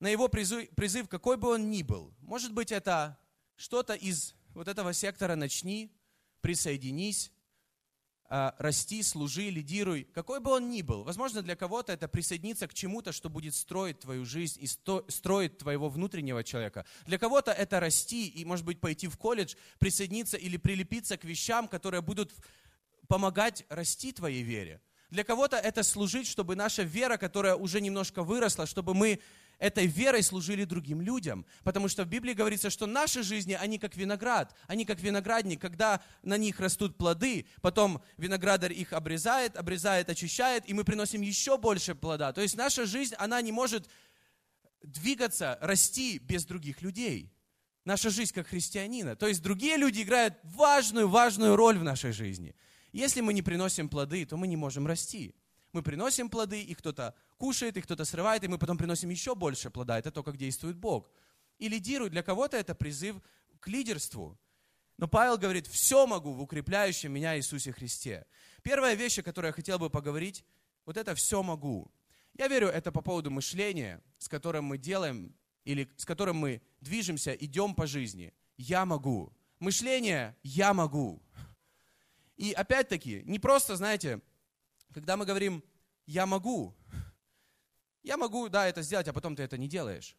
На 0.00 0.08
его 0.08 0.28
призыв, 0.28 0.70
призыв, 0.70 1.08
какой 1.08 1.36
бы 1.36 1.48
он 1.48 1.70
ни 1.70 1.82
был. 1.82 2.14
Может 2.20 2.54
быть, 2.54 2.72
это 2.72 3.18
что-то 3.56 3.92
из 3.92 4.34
вот 4.54 4.66
этого 4.66 4.94
сектора 4.94 5.36
«начни», 5.36 5.94
«присоединись», 6.40 7.30
расти, 8.30 9.02
служи, 9.02 9.50
лидируй, 9.50 10.06
какой 10.14 10.38
бы 10.38 10.52
он 10.52 10.70
ни 10.70 10.82
был. 10.82 11.02
Возможно, 11.02 11.42
для 11.42 11.56
кого-то 11.56 11.92
это 11.92 12.06
присоединиться 12.06 12.68
к 12.68 12.74
чему-то, 12.74 13.10
что 13.10 13.28
будет 13.28 13.56
строить 13.56 13.98
твою 13.98 14.24
жизнь 14.24 14.60
и 14.62 14.66
строить 14.66 15.58
твоего 15.58 15.88
внутреннего 15.88 16.44
человека. 16.44 16.86
Для 17.06 17.18
кого-то 17.18 17.50
это 17.50 17.80
расти 17.80 18.28
и, 18.28 18.44
может 18.44 18.64
быть, 18.64 18.80
пойти 18.80 19.08
в 19.08 19.16
колледж, 19.18 19.56
присоединиться 19.80 20.36
или 20.36 20.56
прилепиться 20.56 21.16
к 21.16 21.24
вещам, 21.24 21.66
которые 21.66 22.02
будут 22.02 22.32
помогать 23.08 23.64
расти 23.68 24.12
твоей 24.12 24.42
вере. 24.42 24.80
Для 25.10 25.24
кого-то 25.24 25.56
это 25.56 25.82
служить, 25.82 26.28
чтобы 26.28 26.54
наша 26.54 26.84
вера, 26.84 27.16
которая 27.16 27.56
уже 27.56 27.80
немножко 27.80 28.22
выросла, 28.22 28.66
чтобы 28.66 28.94
мы 28.94 29.18
этой 29.60 29.86
верой 29.86 30.22
служили 30.22 30.64
другим 30.64 31.00
людям. 31.00 31.46
Потому 31.62 31.86
что 31.86 32.04
в 32.04 32.08
Библии 32.08 32.32
говорится, 32.32 32.70
что 32.70 32.86
наши 32.86 33.22
жизни, 33.22 33.52
они 33.52 33.78
как 33.78 33.94
виноград, 33.94 34.56
они 34.66 34.84
как 34.84 35.00
виноградник, 35.00 35.60
когда 35.60 36.02
на 36.22 36.36
них 36.36 36.58
растут 36.58 36.96
плоды, 36.96 37.46
потом 37.60 38.02
виноградарь 38.16 38.72
их 38.72 38.92
обрезает, 38.92 39.56
обрезает, 39.56 40.08
очищает, 40.08 40.68
и 40.68 40.72
мы 40.74 40.82
приносим 40.82 41.20
еще 41.20 41.58
больше 41.58 41.94
плода. 41.94 42.32
То 42.32 42.40
есть 42.40 42.56
наша 42.56 42.86
жизнь, 42.86 43.14
она 43.16 43.40
не 43.42 43.52
может 43.52 43.88
двигаться, 44.82 45.58
расти 45.60 46.18
без 46.18 46.46
других 46.46 46.80
людей. 46.80 47.30
Наша 47.84 48.08
жизнь 48.10 48.32
как 48.34 48.48
христианина. 48.48 49.14
То 49.14 49.26
есть 49.26 49.42
другие 49.42 49.76
люди 49.76 50.02
играют 50.02 50.34
важную, 50.42 51.08
важную 51.08 51.54
роль 51.54 51.78
в 51.78 51.84
нашей 51.84 52.12
жизни. 52.12 52.54
Если 52.92 53.20
мы 53.20 53.34
не 53.34 53.42
приносим 53.42 53.88
плоды, 53.88 54.24
то 54.24 54.36
мы 54.36 54.46
не 54.46 54.56
можем 54.56 54.86
расти. 54.86 55.34
Мы 55.72 55.82
приносим 55.82 56.28
плоды, 56.28 56.62
и 56.62 56.74
кто-то 56.74 57.14
кушает, 57.38 57.76
и 57.76 57.80
кто-то 57.80 58.04
срывает, 58.04 58.42
и 58.44 58.48
мы 58.48 58.58
потом 58.58 58.76
приносим 58.76 59.08
еще 59.10 59.34
больше 59.34 59.70
плода. 59.70 59.98
Это 59.98 60.10
то, 60.10 60.22
как 60.22 60.36
действует 60.36 60.76
Бог. 60.76 61.10
И 61.58 61.68
лидирует. 61.68 62.12
Для 62.12 62.22
кого-то 62.22 62.56
это 62.56 62.74
призыв 62.74 63.16
к 63.60 63.68
лидерству. 63.68 64.38
Но 64.96 65.08
Павел 65.08 65.38
говорит, 65.38 65.66
все 65.66 66.06
могу 66.06 66.32
в 66.32 66.42
укрепляющем 66.42 67.12
меня 67.12 67.36
Иисусе 67.36 67.72
Христе. 67.72 68.26
Первая 68.62 68.94
вещь, 68.94 69.18
о 69.18 69.22
которой 69.22 69.46
я 69.46 69.52
хотел 69.52 69.78
бы 69.78 69.88
поговорить, 69.88 70.44
вот 70.84 70.96
это 70.96 71.14
все 71.14 71.42
могу. 71.42 71.90
Я 72.34 72.48
верю, 72.48 72.68
это 72.68 72.92
по 72.92 73.00
поводу 73.00 73.30
мышления, 73.30 74.02
с 74.18 74.28
которым 74.28 74.64
мы 74.64 74.78
делаем, 74.78 75.34
или 75.64 75.88
с 75.96 76.04
которым 76.04 76.36
мы 76.36 76.62
движемся, 76.80 77.32
идем 77.32 77.74
по 77.74 77.86
жизни. 77.86 78.34
Я 78.56 78.84
могу. 78.84 79.32
Мышление 79.58 80.36
«я 80.42 80.74
могу». 80.74 81.22
И 82.36 82.52
опять-таки, 82.52 83.22
не 83.26 83.38
просто, 83.38 83.76
знаете, 83.76 84.22
когда 84.92 85.16
мы 85.16 85.24
говорим 85.24 85.62
«я 86.06 86.26
могу», 86.26 86.74
я 88.02 88.16
могу, 88.16 88.48
да, 88.48 88.66
это 88.66 88.82
сделать, 88.82 89.08
а 89.08 89.12
потом 89.12 89.36
ты 89.36 89.42
это 89.42 89.58
не 89.58 89.68
делаешь. 89.68 90.16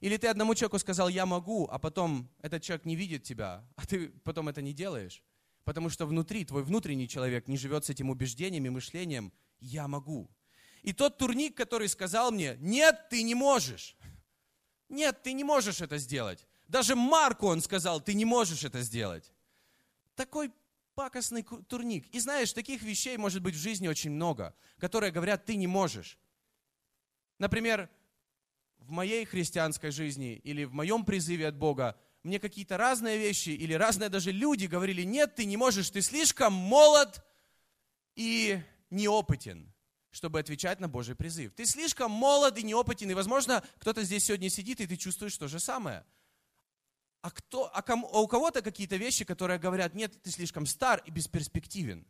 Или 0.00 0.16
ты 0.16 0.26
одному 0.28 0.54
человеку 0.54 0.78
сказал 0.78 1.08
«я 1.08 1.26
могу», 1.26 1.68
а 1.70 1.78
потом 1.78 2.30
этот 2.40 2.62
человек 2.62 2.86
не 2.86 2.96
видит 2.96 3.22
тебя, 3.22 3.66
а 3.76 3.86
ты 3.86 4.08
потом 4.24 4.48
это 4.48 4.62
не 4.62 4.72
делаешь. 4.72 5.22
Потому 5.64 5.88
что 5.88 6.06
внутри, 6.06 6.44
твой 6.44 6.62
внутренний 6.62 7.08
человек 7.08 7.48
не 7.48 7.56
живет 7.56 7.84
с 7.84 7.90
этим 7.90 8.10
убеждением 8.10 8.66
и 8.66 8.70
мышлением 8.70 9.32
«я 9.60 9.88
могу». 9.88 10.30
И 10.82 10.92
тот 10.92 11.16
турник, 11.16 11.56
который 11.56 11.88
сказал 11.88 12.30
мне 12.32 12.56
«нет, 12.58 13.08
ты 13.10 13.22
не 13.22 13.34
можешь», 13.34 13.96
«нет, 14.88 15.22
ты 15.22 15.32
не 15.32 15.44
можешь 15.44 15.80
это 15.80 15.98
сделать», 15.98 16.46
даже 16.68 16.96
Марку 16.96 17.46
он 17.46 17.60
сказал 17.60 18.00
«ты 18.00 18.14
не 18.14 18.24
можешь 18.24 18.64
это 18.64 18.82
сделать». 18.82 19.32
Такой 20.14 20.52
пакостный 20.94 21.42
турник. 21.42 22.06
И 22.08 22.18
знаешь, 22.20 22.52
таких 22.52 22.82
вещей 22.82 23.16
может 23.16 23.42
быть 23.42 23.54
в 23.54 23.58
жизни 23.58 23.88
очень 23.88 24.10
много, 24.10 24.54
которые 24.78 25.12
говорят, 25.12 25.44
ты 25.44 25.56
не 25.56 25.66
можешь. 25.66 26.18
Например, 27.38 27.88
в 28.78 28.90
моей 28.90 29.24
христианской 29.24 29.90
жизни 29.90 30.34
или 30.44 30.64
в 30.64 30.72
моем 30.72 31.04
призыве 31.04 31.48
от 31.48 31.56
Бога 31.56 31.98
мне 32.22 32.38
какие-то 32.38 32.76
разные 32.76 33.18
вещи 33.18 33.50
или 33.50 33.74
разные 33.74 34.08
даже 34.08 34.32
люди 34.32 34.66
говорили, 34.66 35.02
нет, 35.02 35.34
ты 35.34 35.44
не 35.44 35.56
можешь, 35.56 35.90
ты 35.90 36.00
слишком 36.00 36.52
молод 36.52 37.24
и 38.14 38.62
неопытен, 38.90 39.72
чтобы 40.10 40.38
отвечать 40.38 40.80
на 40.80 40.88
Божий 40.88 41.14
призыв. 41.14 41.52
Ты 41.54 41.66
слишком 41.66 42.10
молод 42.10 42.56
и 42.58 42.62
неопытен, 42.62 43.10
и, 43.10 43.14
возможно, 43.14 43.62
кто-то 43.78 44.02
здесь 44.04 44.24
сегодня 44.24 44.48
сидит, 44.48 44.80
и 44.80 44.86
ты 44.86 44.96
чувствуешь 44.96 45.36
то 45.36 45.48
же 45.48 45.60
самое. 45.60 46.04
А, 47.24 47.30
кто, 47.30 47.70
а, 47.72 47.80
кому, 47.80 48.06
а 48.12 48.20
у 48.20 48.28
кого-то 48.28 48.60
какие-то 48.60 48.96
вещи, 48.96 49.24
которые 49.24 49.58
говорят, 49.58 49.94
нет, 49.94 50.12
ты 50.22 50.30
слишком 50.30 50.66
стар 50.66 51.02
и 51.06 51.10
бесперспективен. 51.10 52.06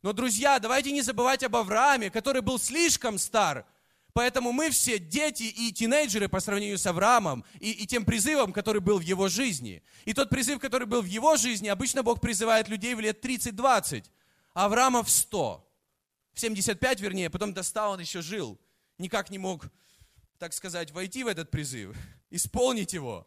Но, 0.00 0.12
друзья, 0.12 0.60
давайте 0.60 0.92
не 0.92 1.02
забывать 1.02 1.42
об 1.42 1.56
Аврааме, 1.56 2.08
который 2.08 2.40
был 2.40 2.60
слишком 2.60 3.18
стар. 3.18 3.66
Поэтому 4.12 4.52
мы 4.52 4.70
все 4.70 5.00
дети 5.00 5.42
и 5.42 5.72
тинейджеры 5.72 6.28
по 6.28 6.38
сравнению 6.38 6.78
с 6.78 6.86
Авраамом 6.86 7.44
и, 7.58 7.72
и 7.72 7.86
тем 7.88 8.04
призывом, 8.04 8.52
который 8.52 8.80
был 8.80 8.98
в 9.00 9.02
его 9.02 9.26
жизни. 9.26 9.82
И 10.04 10.14
тот 10.14 10.30
призыв, 10.30 10.60
который 10.60 10.86
был 10.86 11.02
в 11.02 11.06
его 11.06 11.36
жизни, 11.36 11.66
обычно 11.66 12.04
Бог 12.04 12.20
призывает 12.20 12.68
людей 12.68 12.94
в 12.94 13.00
лет 13.00 13.24
30-20, 13.24 14.04
а 14.54 14.66
Авраама 14.66 15.02
в 15.02 15.10
100. 15.10 15.68
В 16.32 16.38
75, 16.38 17.00
вернее, 17.00 17.28
потом 17.28 17.52
до 17.52 17.64
100 17.64 17.90
он 17.90 17.98
еще 17.98 18.22
жил. 18.22 18.56
Никак 18.98 19.30
не 19.30 19.38
мог, 19.38 19.64
так 20.38 20.52
сказать, 20.52 20.92
войти 20.92 21.24
в 21.24 21.26
этот 21.26 21.50
призыв, 21.50 21.96
исполнить 22.30 22.92
его. 22.92 23.26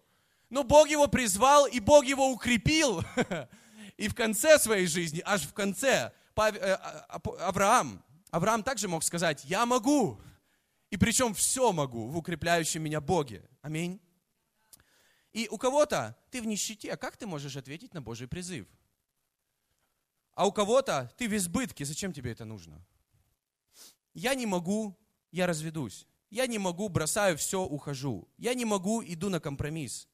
Но 0.52 0.64
Бог 0.66 0.90
его 0.90 1.08
призвал, 1.08 1.66
и 1.66 1.80
Бог 1.80 2.06
его 2.06 2.30
укрепил. 2.30 3.04
И 3.98 4.08
в 4.08 4.16
конце 4.16 4.60
своей 4.60 4.86
жизни, 4.86 5.22
аж 5.24 5.44
в 5.44 5.54
конце, 5.54 5.88
э, 5.88 6.12
а, 6.36 7.06
а, 7.08 7.48
Авраам, 7.48 8.04
Авраам 8.32 8.64
также 8.64 8.88
мог 8.88 9.04
сказать, 9.04 9.46
я 9.46 9.66
могу. 9.66 10.20
И 10.90 10.98
причем 10.98 11.34
все 11.34 11.72
могу 11.72 12.08
в 12.08 12.18
укрепляющем 12.18 12.84
меня 12.84 13.00
Боге. 13.00 13.48
Аминь. 13.62 14.02
И 15.32 15.48
у 15.50 15.58
кого-то 15.58 16.18
ты 16.32 16.42
в 16.42 16.46
нищете, 16.46 16.92
а 16.92 16.98
как 16.98 17.16
ты 17.16 17.28
можешь 17.28 17.56
ответить 17.56 17.94
на 17.94 18.02
Божий 18.02 18.28
призыв? 18.28 18.68
А 20.34 20.48
у 20.48 20.52
кого-то 20.52 21.14
ты 21.18 21.30
в 21.30 21.36
избытке, 21.38 21.86
зачем 21.86 22.12
тебе 22.12 22.32
это 22.32 22.44
нужно? 22.44 22.86
Я 24.14 24.36
не 24.36 24.46
могу, 24.46 24.98
я 25.32 25.48
разведусь. 25.48 26.08
Я 26.30 26.48
не 26.48 26.58
могу, 26.58 26.90
бросаю 26.90 27.38
все, 27.38 27.62
ухожу. 27.62 28.28
Я 28.38 28.54
не 28.54 28.66
могу, 28.66 29.02
иду 29.02 29.30
на 29.30 29.40
компромисс. 29.40 30.10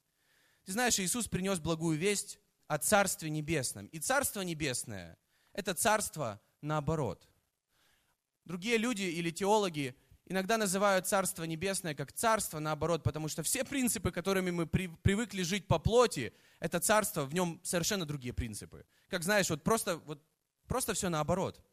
Ты 0.68 0.72
знаешь, 0.72 0.98
Иисус 0.98 1.28
принес 1.28 1.60
благую 1.60 1.96
весть 1.96 2.38
о 2.66 2.76
Царстве 2.76 3.30
Небесном. 3.30 3.86
И 3.86 3.98
Царство 4.00 4.42
Небесное– 4.42 5.16
это 5.54 5.72
царство 5.72 6.42
наоборот. 6.60 7.26
Другие 8.44 8.76
люди 8.76 9.00
или 9.00 9.30
теологи 9.30 9.96
иногда 10.26 10.58
называют 10.58 11.06
Царство 11.06 11.44
Небесное 11.44 11.94
как 11.94 12.12
Царство 12.12 12.58
наоборот, 12.58 13.02
потому 13.02 13.28
что 13.28 13.42
все 13.42 13.64
принципы, 13.64 14.10
которыми 14.12 14.50
мы 14.50 14.66
при, 14.66 14.88
привыкли 14.88 15.40
жить 15.40 15.66
по 15.66 15.78
плоти, 15.78 16.34
это 16.60 16.80
Царство, 16.80 17.24
в 17.24 17.32
нем 17.32 17.62
совершенно 17.64 18.04
другие 18.04 18.34
принципы. 18.34 18.84
Как 19.08 19.22
знаешь, 19.22 19.48
вот 19.48 19.64
просто, 19.64 19.96
вот 19.96 20.22
просто 20.66 20.92
все 20.92 21.08
наоборот. 21.08 21.64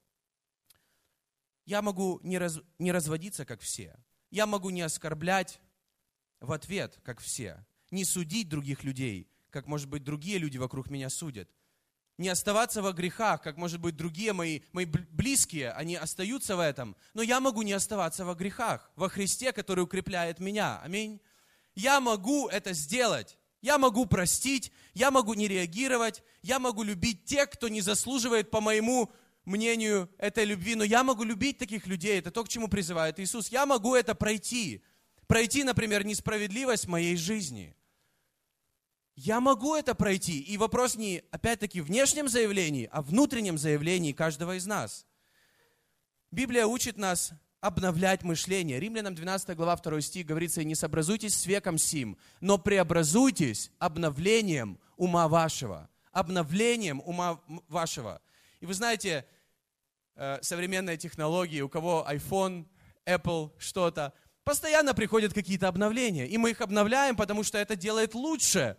Я 1.66 1.82
могу 1.82 2.22
не, 2.24 2.38
раз, 2.38 2.62
не 2.80 2.94
разводиться, 2.94 3.44
как 3.44 3.60
все. 3.60 3.94
Я 4.32 4.46
могу 4.46 4.70
не 4.70 4.84
оскорблять 4.84 5.60
в 6.40 6.54
ответ, 6.54 6.98
как 7.04 7.20
все 7.20 7.66
не 7.92 8.06
судить 8.06 8.50
других 8.50 8.84
людей, 8.84 9.30
как, 9.50 9.68
может 9.68 9.88
быть, 9.90 10.04
другие 10.04 10.38
люди 10.38 10.58
вокруг 10.58 10.90
меня 10.90 11.10
судят. 11.10 11.50
Не 12.18 12.30
оставаться 12.30 12.82
во 12.82 12.94
грехах, 12.94 13.42
как, 13.42 13.58
может 13.58 13.82
быть, 13.82 13.98
другие 13.98 14.32
мои, 14.32 14.62
мои 14.72 14.86
близкие, 14.86 15.72
они 15.72 15.96
остаются 15.96 16.56
в 16.56 16.62
этом. 16.62 16.96
Но 17.14 17.22
я 17.22 17.42
могу 17.42 17.62
не 17.62 17.74
оставаться 17.74 18.24
во 18.24 18.36
грехах, 18.36 18.90
во 18.96 19.10
Христе, 19.10 19.52
который 19.52 19.84
укрепляет 19.84 20.40
меня. 20.40 20.80
Аминь. 20.82 21.20
Я 21.76 22.00
могу 22.00 22.48
это 22.48 22.74
сделать. 22.74 23.38
Я 23.62 23.78
могу 23.78 24.06
простить, 24.06 24.72
я 24.94 25.10
могу 25.10 25.34
не 25.34 25.48
реагировать, 25.48 26.24
я 26.44 26.60
могу 26.60 26.84
любить 26.84 27.26
тех, 27.26 27.50
кто 27.50 27.68
не 27.68 27.82
заслуживает, 27.82 28.52
по 28.52 28.62
моему 28.62 29.12
мнению, 29.44 30.10
этой 30.18 30.46
любви. 30.46 30.76
Но 30.76 30.84
я 30.84 31.04
могу 31.04 31.24
любить 31.24 31.58
таких 31.58 31.88
людей. 31.88 32.20
Это 32.20 32.32
то, 32.32 32.44
к 32.44 32.48
чему 32.48 32.68
призывает 32.68 33.20
Иисус. 33.20 33.50
Я 33.50 33.66
могу 33.66 33.96
это 33.96 34.16
пройти 34.16 34.84
пройти, 35.28 35.64
например, 35.64 36.06
несправедливость 36.06 36.86
в 36.86 36.90
моей 36.90 37.16
жизни. 37.16 37.76
Я 39.16 39.40
могу 39.40 39.76
это 39.76 39.96
пройти. 39.96 40.42
И 40.42 40.58
вопрос 40.58 40.96
не, 40.96 41.24
опять-таки, 41.32 41.82
в 41.82 41.86
внешнем 41.86 42.28
заявлении, 42.28 42.90
а 42.92 43.02
в 43.02 43.08
внутреннем 43.08 43.58
заявлении 43.58 44.12
каждого 44.12 44.58
из 44.58 44.66
нас. 44.66 45.06
Библия 46.32 46.66
учит 46.66 46.98
нас 46.98 47.32
обновлять 47.62 48.24
мышление. 48.24 48.80
Римлянам 48.80 49.16
12 49.16 49.56
глава 49.56 49.78
2 49.78 50.02
стих 50.02 50.26
говорится, 50.26 50.62
«И 50.62 50.66
не 50.66 50.76
сообразуйтесь 50.76 51.34
с 51.34 51.46
веком 51.46 51.78
сим, 51.78 52.18
но 52.42 52.58
преобразуйтесь 52.58 53.72
обновлением 53.80 54.80
ума 54.98 55.28
вашего». 55.28 55.90
Обновлением 56.12 57.02
ума 57.06 57.42
вашего. 57.68 58.22
И 58.62 58.66
вы 58.66 58.74
знаете, 58.74 59.26
э, 60.16 60.40
современные 60.42 60.96
технологии, 60.96 61.60
у 61.60 61.68
кого 61.68 62.06
iPhone, 62.10 62.66
Apple, 63.06 63.52
что-то– 63.60 64.14
Постоянно 64.46 64.94
приходят 64.94 65.34
какие-то 65.34 65.68
обновления, 65.68 66.28
и 66.28 66.38
мы 66.38 66.52
их 66.52 66.62
обновляем, 66.62 67.16
потому 67.16 67.44
что 67.44 67.58
это 67.58 67.76
делает 67.76 68.14
лучше 68.14 68.78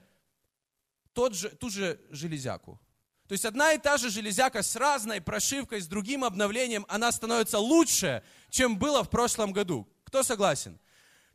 тот 1.13 1.35
же, 1.35 1.49
ту 1.49 1.71
же 1.71 2.01
железяку. 2.11 2.81
То 3.27 3.33
есть 3.33 3.45
одна 3.45 3.73
и 3.73 3.79
та 3.79 3.97
же 3.97 4.09
железяка 4.09 4.63
с 4.63 4.77
разной 4.77 5.21
прошивкой, 5.21 5.81
с 5.81 5.89
другим 5.89 6.23
обновлением, 6.23 6.87
она 6.89 7.11
становится 7.11 7.59
лучше, 7.59 8.23
чем 8.49 8.79
было 8.79 9.03
в 9.03 9.11
прошлом 9.11 9.53
году. 9.53 9.89
Кто 10.05 10.23
согласен? 10.23 10.79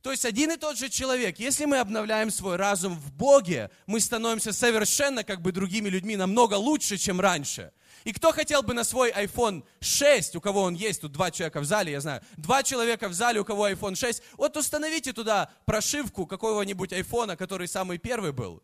То 0.01 0.11
есть 0.11 0.23
один 0.23 0.51
и 0.51 0.55
тот 0.55 0.77
же 0.77 0.87
человек, 0.87 1.37
если 1.37 1.65
мы 1.65 1.79
обновляем 1.79 2.31
свой 2.31 2.55
разум 2.55 2.95
в 2.95 3.11
Боге, 3.11 3.69
мы 3.85 3.99
становимся 3.99 4.53
совершенно 4.53 5.25
как 5.25 5.41
бы 5.41 5.51
другими 5.51 5.89
людьми, 5.89 6.15
намного 6.15 6.53
лучше, 6.53 6.95
чем 6.97 7.19
раньше. 7.19 7.73
И 8.03 8.13
кто 8.13 8.31
хотел 8.31 8.63
бы 8.63 8.73
на 8.73 8.83
свой 8.83 9.11
iPhone 9.11 9.63
6, 9.79 10.35
у 10.35 10.41
кого 10.41 10.63
он 10.63 10.73
есть, 10.73 11.01
тут 11.01 11.11
два 11.11 11.31
человека 11.31 11.59
в 11.61 11.65
зале, 11.65 11.91
я 11.91 12.01
знаю, 12.01 12.21
два 12.37 12.63
человека 12.63 13.07
в 13.09 13.13
зале, 13.13 13.39
у 13.39 13.45
кого 13.45 13.69
iPhone 13.69 13.95
6, 13.95 14.23
вот 14.37 14.57
установите 14.57 15.13
туда 15.13 15.51
прошивку 15.65 16.25
какого-нибудь 16.25 16.93
iPhone, 16.93 17.35
который 17.35 17.67
самый 17.67 17.97
первый 17.97 18.31
был. 18.31 18.63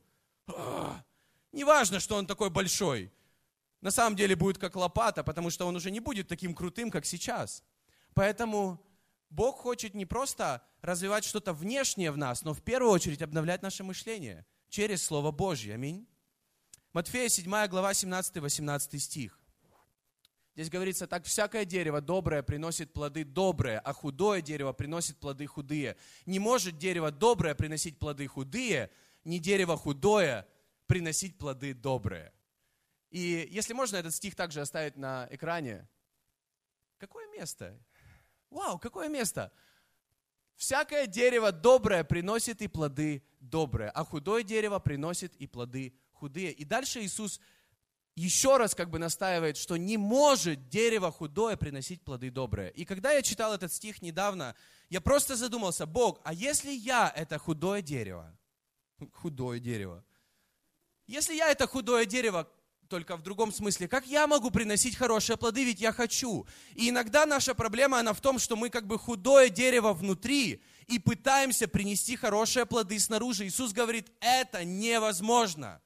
Неважно, 1.52 2.00
что 2.00 2.16
он 2.16 2.26
такой 2.26 2.50
большой. 2.50 3.12
На 3.82 3.92
самом 3.92 4.16
деле 4.16 4.36
будет 4.36 4.58
как 4.58 4.76
лопата, 4.76 5.24
потому 5.24 5.50
что 5.50 5.68
он 5.68 5.76
уже 5.76 5.92
не 5.92 6.00
будет 6.00 6.28
таким 6.28 6.54
крутым, 6.56 6.90
как 6.90 7.06
сейчас. 7.06 7.64
Поэтому 8.14 8.84
Бог 9.30 9.58
хочет 9.58 9.94
не 9.94 10.06
просто 10.06 10.64
развивать 10.82 11.24
что-то 11.24 11.54
внешнее 11.54 12.12
в 12.12 12.18
нас, 12.18 12.44
но 12.44 12.54
в 12.54 12.62
первую 12.62 12.92
очередь 12.92 13.22
обновлять 13.22 13.62
наше 13.62 13.84
мышление 13.84 14.46
через 14.70 15.04
Слово 15.04 15.32
Божье. 15.32 15.76
Аминь. 15.76 16.08
Матфея 16.94 17.28
7 17.28 17.68
глава 17.68 17.92
17-18 17.92 18.98
стих. 18.98 19.40
Здесь 20.56 20.70
говорится, 20.70 21.06
так 21.06 21.26
всякое 21.26 21.66
дерево 21.66 22.02
доброе 22.02 22.42
приносит 22.42 22.92
плоды 22.92 23.24
добрые, 23.24 23.80
а 23.80 23.94
худое 23.94 24.42
дерево 24.42 24.74
приносит 24.74 25.18
плоды 25.18 25.46
худые. 25.46 25.98
Не 26.26 26.40
может 26.40 26.78
дерево 26.80 27.12
доброе 27.12 27.54
приносить 27.54 28.00
плоды 28.00 28.26
худые, 28.26 28.90
не 29.24 29.38
дерево 29.38 29.78
худое 29.78 30.48
приносить 30.88 31.38
плоды 31.38 31.74
добрые. 31.74 32.34
И 33.12 33.48
если 33.52 33.74
можно 33.74 33.98
этот 33.98 34.16
стих 34.16 34.36
также 34.36 34.62
оставить 34.62 34.96
на 34.96 35.28
экране. 35.30 35.88
Какое 36.98 37.28
место? 37.28 37.78
Вау, 38.50 38.80
какое 38.80 39.10
место? 39.10 39.52
Всякое 40.56 41.06
дерево 41.06 41.52
доброе 41.52 42.04
приносит 42.04 42.64
и 42.64 42.68
плоды 42.68 43.24
добрые, 43.40 43.92
а 43.92 44.04
худое 44.04 44.42
дерево 44.42 44.80
приносит 44.80 45.36
и 45.36 45.46
плоды 45.46 45.94
худые. 46.20 46.52
И 46.52 46.66
дальше 46.66 47.02
Иисус 47.02 47.40
еще 48.16 48.58
раз 48.58 48.74
как 48.74 48.90
бы 48.90 48.98
настаивает, 48.98 49.58
что 49.58 49.78
не 49.78 49.96
может 49.98 50.70
дерево 50.70 51.12
худое 51.12 51.56
приносить 51.56 52.02
плоды 52.02 52.32
добрые. 52.32 52.72
И 52.72 52.84
когда 52.84 53.12
я 53.12 53.22
читал 53.22 53.54
этот 53.54 53.72
стих 53.72 54.02
недавно, 54.02 54.56
я 54.90 55.02
просто 55.02 55.36
задумался, 55.36 55.86
Бог, 55.86 56.20
а 56.24 56.34
если 56.34 56.72
я 56.72 57.14
это 57.16 57.38
худое 57.38 57.84
дерево, 57.84 58.36
худое 59.14 59.60
дерево, 59.60 60.04
если 61.06 61.36
я 61.36 61.52
это 61.52 61.68
худое 61.68 62.06
дерево, 62.06 62.50
только 62.90 63.18
в 63.18 63.22
другом 63.22 63.52
смысле, 63.52 63.88
как 63.88 64.08
я 64.08 64.26
могу 64.28 64.50
приносить 64.50 64.96
хорошие 64.96 65.38
плоды, 65.38 65.64
ведь 65.64 65.80
я 65.80 65.92
хочу. 65.92 66.48
И 66.74 66.90
иногда 66.90 67.26
наша 67.26 67.54
проблема, 67.54 68.00
она 68.00 68.14
в 68.14 68.22
том, 68.22 68.40
что 68.40 68.56
мы 68.56 68.70
как 68.70 68.88
бы 68.88 68.98
худое 68.98 69.50
дерево 69.50 69.94
внутри 69.94 70.64
и 70.88 70.98
пытаемся 70.98 71.68
принести 71.68 72.16
хорошие 72.16 72.66
плоды 72.66 72.98
снаружи. 72.98 73.46
Иисус 73.46 73.74
говорит, 73.74 74.12
это 74.22 74.64
невозможно. 74.64 75.82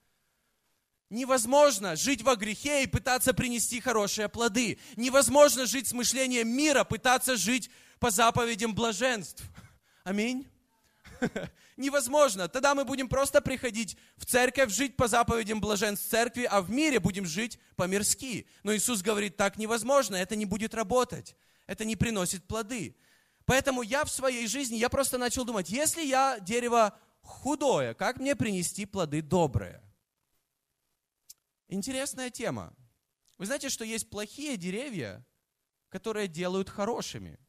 Невозможно 1.11 1.97
жить 1.97 2.21
во 2.21 2.37
грехе 2.37 2.83
и 2.83 2.87
пытаться 2.87 3.33
принести 3.33 3.81
хорошие 3.81 4.29
плоды. 4.29 4.79
Невозможно 4.95 5.65
жить 5.65 5.89
с 5.89 5.91
мышлением 5.91 6.47
мира, 6.47 6.85
пытаться 6.85 7.35
жить 7.35 7.69
по 7.99 8.11
заповедям 8.11 8.73
блаженств. 8.73 9.43
Аминь. 10.05 10.47
Невозможно. 11.75 12.47
Тогда 12.47 12.73
мы 12.75 12.85
будем 12.85 13.09
просто 13.09 13.41
приходить 13.41 13.97
в 14.15 14.25
церковь, 14.25 14.71
жить 14.71 14.95
по 14.95 15.09
заповедям 15.09 15.59
блаженств 15.59 16.09
церкви, 16.09 16.47
а 16.49 16.61
в 16.61 16.71
мире 16.71 17.01
будем 17.01 17.25
жить 17.25 17.59
по-мирски. 17.75 18.47
Но 18.63 18.73
Иисус 18.73 19.01
говорит, 19.01 19.35
так 19.35 19.57
невозможно, 19.57 20.15
это 20.15 20.37
не 20.37 20.45
будет 20.45 20.73
работать. 20.73 21.35
Это 21.67 21.83
не 21.83 21.97
приносит 21.97 22.45
плоды. 22.45 22.95
Поэтому 23.43 23.81
я 23.81 24.05
в 24.05 24.09
своей 24.09 24.47
жизни, 24.47 24.77
я 24.77 24.87
просто 24.87 25.17
начал 25.17 25.43
думать, 25.43 25.69
если 25.69 26.05
я 26.05 26.39
дерево 26.39 26.97
худое, 27.21 27.95
как 27.95 28.15
мне 28.21 28.33
принести 28.33 28.85
плоды 28.85 29.21
добрые? 29.21 29.81
Интересная 31.71 32.29
тема. 32.29 32.73
Вы 33.37 33.45
знаете, 33.45 33.69
что 33.69 33.85
есть 33.85 34.09
плохие 34.09 34.57
деревья, 34.57 35.25
которые 35.87 36.27
делают 36.27 36.69
хорошими. 36.69 37.39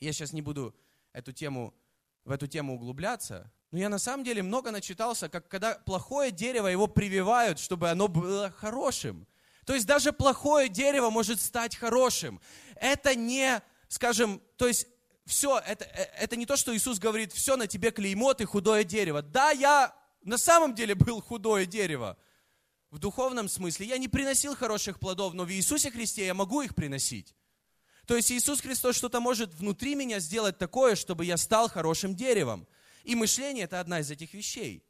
Я 0.00 0.14
сейчас 0.14 0.32
не 0.32 0.40
буду 0.40 0.74
эту 1.12 1.32
тему, 1.32 1.74
в 2.24 2.30
эту 2.30 2.46
тему 2.46 2.76
углубляться, 2.76 3.52
но 3.72 3.78
я 3.78 3.90
на 3.90 3.98
самом 3.98 4.24
деле 4.24 4.42
много 4.42 4.70
начитался, 4.70 5.28
как 5.28 5.48
когда 5.48 5.74
плохое 5.74 6.30
дерево 6.30 6.66
его 6.68 6.86
прививают, 6.86 7.58
чтобы 7.58 7.90
оно 7.90 8.08
было 8.08 8.50
хорошим. 8.50 9.28
То 9.66 9.74
есть 9.74 9.86
даже 9.86 10.10
плохое 10.14 10.70
дерево 10.70 11.10
может 11.10 11.42
стать 11.42 11.76
хорошим. 11.76 12.40
Это 12.76 13.14
не, 13.14 13.60
скажем, 13.88 14.40
то 14.56 14.66
есть 14.66 14.86
все, 15.26 15.58
это, 15.58 15.84
э, 15.84 16.04
это 16.20 16.36
не 16.36 16.46
то, 16.46 16.56
что 16.56 16.74
Иисус 16.74 16.98
говорит, 16.98 17.34
все 17.34 17.56
на 17.56 17.66
тебе 17.66 17.90
клеймо, 17.90 18.32
ты 18.32 18.46
худое 18.46 18.82
дерево. 18.82 19.20
Да, 19.20 19.50
я 19.50 19.94
на 20.22 20.38
самом 20.38 20.74
деле 20.74 20.94
был 20.94 21.20
худое 21.20 21.66
дерево, 21.66 22.16
в 22.90 22.98
духовном 22.98 23.48
смысле. 23.48 23.86
Я 23.86 23.98
не 23.98 24.08
приносил 24.08 24.56
хороших 24.56 24.98
плодов, 24.98 25.34
но 25.34 25.44
в 25.44 25.52
Иисусе 25.52 25.90
Христе 25.90 26.26
я 26.26 26.34
могу 26.34 26.62
их 26.62 26.74
приносить. 26.74 27.34
То 28.06 28.16
есть 28.16 28.32
Иисус 28.32 28.60
Христос 28.60 28.96
что-то 28.96 29.20
может 29.20 29.52
внутри 29.54 29.94
меня 29.94 30.18
сделать 30.18 30.56
такое, 30.56 30.96
чтобы 30.96 31.26
я 31.26 31.36
стал 31.36 31.68
хорошим 31.68 32.16
деревом. 32.16 32.66
И 33.04 33.14
мышление– 33.14 33.64
это 33.66 33.80
одна 33.80 34.00
из 34.00 34.10
этих 34.10 34.32
вещей. 34.32 34.82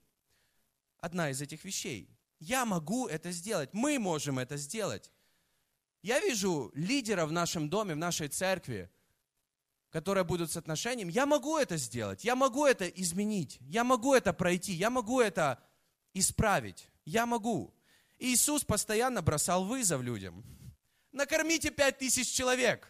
Одна 1.00 1.30
из 1.30 1.42
этих 1.42 1.64
вещей. 1.64 2.08
Я 2.38 2.64
могу 2.64 3.08
это 3.08 3.32
сделать. 3.32 3.70
Мы 3.72 3.98
можем 3.98 4.38
это 4.38 4.56
сделать. 4.56 5.10
Я 6.02 6.20
вижу 6.20 6.70
лидера 6.74 7.26
в 7.26 7.32
нашем 7.32 7.68
доме, 7.68 7.94
в 7.94 7.98
нашей 7.98 8.28
церкви, 8.28 8.88
которые 9.90 10.22
будут 10.22 10.52
с 10.52 10.56
отношением. 10.56 11.08
Я 11.08 11.26
могу 11.26 11.58
это 11.58 11.76
сделать. 11.76 12.24
Я 12.24 12.36
могу 12.36 12.66
это 12.66 12.86
изменить. 12.86 13.58
Я 13.62 13.82
могу 13.82 14.14
это 14.14 14.32
пройти. 14.32 14.72
Я 14.72 14.90
могу 14.90 15.20
это 15.20 15.60
исправить. 16.14 16.88
Я 17.04 17.26
могу. 17.26 17.74
Иисус 18.18 18.64
постоянно 18.64 19.22
бросал 19.22 19.64
вызов 19.64 20.02
людям. 20.02 20.44
Накормите 21.12 21.70
пять 21.70 21.98
тысяч 21.98 22.28
человек. 22.32 22.88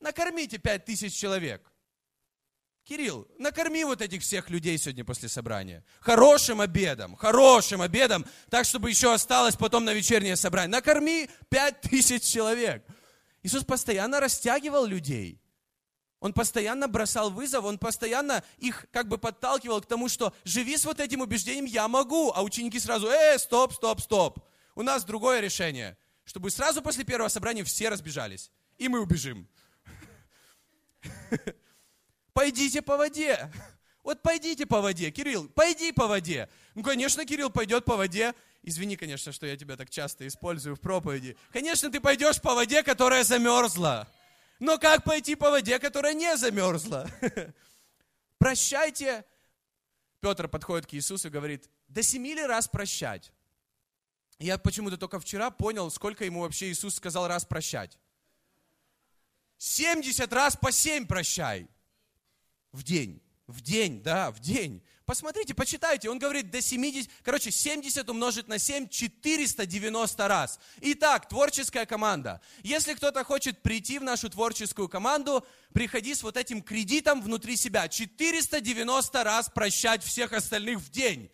Накормите 0.00 0.58
пять 0.58 0.84
тысяч 0.84 1.14
человек. 1.14 1.70
Кирилл, 2.84 3.28
накорми 3.38 3.84
вот 3.84 4.00
этих 4.00 4.22
всех 4.22 4.48
людей 4.48 4.78
сегодня 4.78 5.04
после 5.04 5.28
собрания. 5.28 5.84
Хорошим 6.00 6.62
обедом, 6.62 7.16
хорошим 7.16 7.82
обедом, 7.82 8.24
так, 8.48 8.64
чтобы 8.64 8.88
еще 8.88 9.12
осталось 9.12 9.56
потом 9.56 9.84
на 9.84 9.92
вечернее 9.92 10.36
собрание. 10.36 10.70
Накорми 10.70 11.28
пять 11.50 11.82
тысяч 11.82 12.22
человек. 12.22 12.86
Иисус 13.42 13.64
постоянно 13.64 14.20
растягивал 14.20 14.86
людей. 14.86 15.42
Он 16.20 16.32
постоянно 16.32 16.88
бросал 16.88 17.30
вызов, 17.30 17.64
он 17.64 17.78
постоянно 17.78 18.42
их 18.58 18.86
как 18.90 19.08
бы 19.08 19.18
подталкивал 19.18 19.80
к 19.80 19.86
тому, 19.86 20.08
что 20.08 20.34
живи 20.44 20.76
с 20.76 20.84
вот 20.84 20.98
этим 20.98 21.20
убеждением 21.20 21.64
«я 21.64 21.86
могу», 21.86 22.32
а 22.34 22.42
ученики 22.42 22.80
сразу 22.80 23.06
«э, 23.08 23.38
стоп, 23.38 23.74
стоп, 23.74 24.00
стоп». 24.00 24.40
У 24.74 24.82
нас 24.82 25.04
другое 25.04 25.40
решение, 25.40 25.96
чтобы 26.24 26.50
сразу 26.50 26.82
после 26.82 27.04
первого 27.04 27.28
собрания 27.28 27.62
все 27.62 27.88
разбежались, 27.88 28.50
и 28.78 28.88
мы 28.88 29.00
убежим. 29.00 29.48
Пойдите 32.32 32.82
по 32.82 32.96
воде. 32.96 33.50
Вот 34.02 34.22
пойдите 34.22 34.64
по 34.64 34.80
воде. 34.80 35.10
Кирилл, 35.10 35.48
пойди 35.48 35.92
по 35.92 36.06
воде. 36.06 36.48
Ну, 36.74 36.82
конечно, 36.82 37.24
Кирилл 37.26 37.50
пойдет 37.50 37.84
по 37.84 37.96
воде. 37.96 38.34
Извини, 38.62 38.96
конечно, 38.96 39.32
что 39.32 39.46
я 39.46 39.56
тебя 39.56 39.76
так 39.76 39.90
часто 39.90 40.26
использую 40.26 40.76
в 40.76 40.80
проповеди. 40.80 41.36
Конечно, 41.52 41.90
ты 41.90 42.00
пойдешь 42.00 42.40
по 42.40 42.54
воде, 42.54 42.82
которая 42.82 43.24
замерзла. 43.24 44.08
Но 44.58 44.78
как 44.78 45.04
пойти 45.04 45.34
по 45.34 45.50
воде, 45.50 45.78
которая 45.78 46.14
не 46.14 46.36
замерзла? 46.36 47.08
Прощайте. 48.38 49.24
Петр 50.20 50.48
подходит 50.48 50.86
к 50.86 50.94
Иисусу 50.94 51.28
и 51.28 51.30
говорит, 51.30 51.70
до 51.86 52.02
семи 52.02 52.34
ли 52.34 52.44
раз 52.44 52.66
прощать? 52.66 53.32
Я 54.38 54.58
почему-то 54.58 54.96
только 54.96 55.20
вчера 55.20 55.50
понял, 55.50 55.90
сколько 55.90 56.24
ему 56.24 56.40
вообще 56.40 56.70
Иисус 56.70 56.96
сказал 56.96 57.28
раз 57.28 57.44
прощать. 57.44 57.98
70 59.58 60.32
раз 60.32 60.56
по 60.56 60.70
7 60.70 61.06
прощай. 61.06 61.68
В 62.72 62.82
день. 62.82 63.22
В 63.46 63.60
день, 63.60 64.02
да, 64.02 64.30
в 64.30 64.40
день. 64.40 64.82
Посмотрите, 65.08 65.54
почитайте. 65.54 66.10
Он 66.10 66.18
говорит 66.18 66.50
до 66.50 66.60
70, 66.60 67.10
короче, 67.22 67.50
70 67.50 68.06
умножить 68.10 68.46
на 68.46 68.58
7, 68.58 68.88
490 68.88 70.28
раз. 70.28 70.60
Итак, 70.82 71.30
творческая 71.30 71.86
команда. 71.86 72.42
Если 72.62 72.92
кто-то 72.92 73.24
хочет 73.24 73.62
прийти 73.62 73.98
в 73.98 74.02
нашу 74.02 74.28
творческую 74.28 74.86
команду, 74.86 75.46
приходи 75.72 76.14
с 76.14 76.22
вот 76.22 76.36
этим 76.36 76.60
кредитом 76.60 77.22
внутри 77.22 77.56
себя. 77.56 77.88
490 77.88 79.24
раз 79.24 79.48
прощать 79.48 80.04
всех 80.04 80.34
остальных 80.34 80.78
в 80.80 80.90
день. 80.90 81.30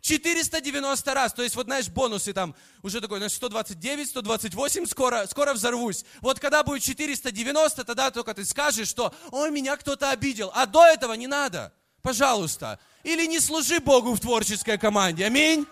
490 0.00 1.12
раз. 1.12 1.34
То 1.34 1.42
есть, 1.42 1.54
вот 1.54 1.66
знаешь, 1.66 1.90
бонусы 1.90 2.32
там 2.32 2.56
уже 2.82 3.02
такой, 3.02 3.18
знаешь, 3.18 3.34
129, 3.34 4.08
128, 4.08 4.86
скоро, 4.86 5.26
скоро 5.26 5.52
взорвусь. 5.52 6.06
Вот 6.22 6.40
когда 6.40 6.62
будет 6.62 6.82
490, 6.82 7.84
тогда 7.84 8.10
только 8.10 8.32
ты 8.32 8.46
скажешь, 8.46 8.88
что, 8.88 9.14
ой, 9.32 9.50
меня 9.50 9.76
кто-то 9.76 10.08
обидел. 10.08 10.50
А 10.54 10.64
до 10.64 10.86
этого 10.86 11.12
не 11.12 11.26
надо. 11.26 11.74
Пожалуйста. 12.02 12.78
Или 13.04 13.26
не 13.26 13.40
служи 13.40 13.80
Богу 13.80 14.14
в 14.14 14.20
творческой 14.20 14.78
команде. 14.78 15.24
Аминь. 15.24 15.66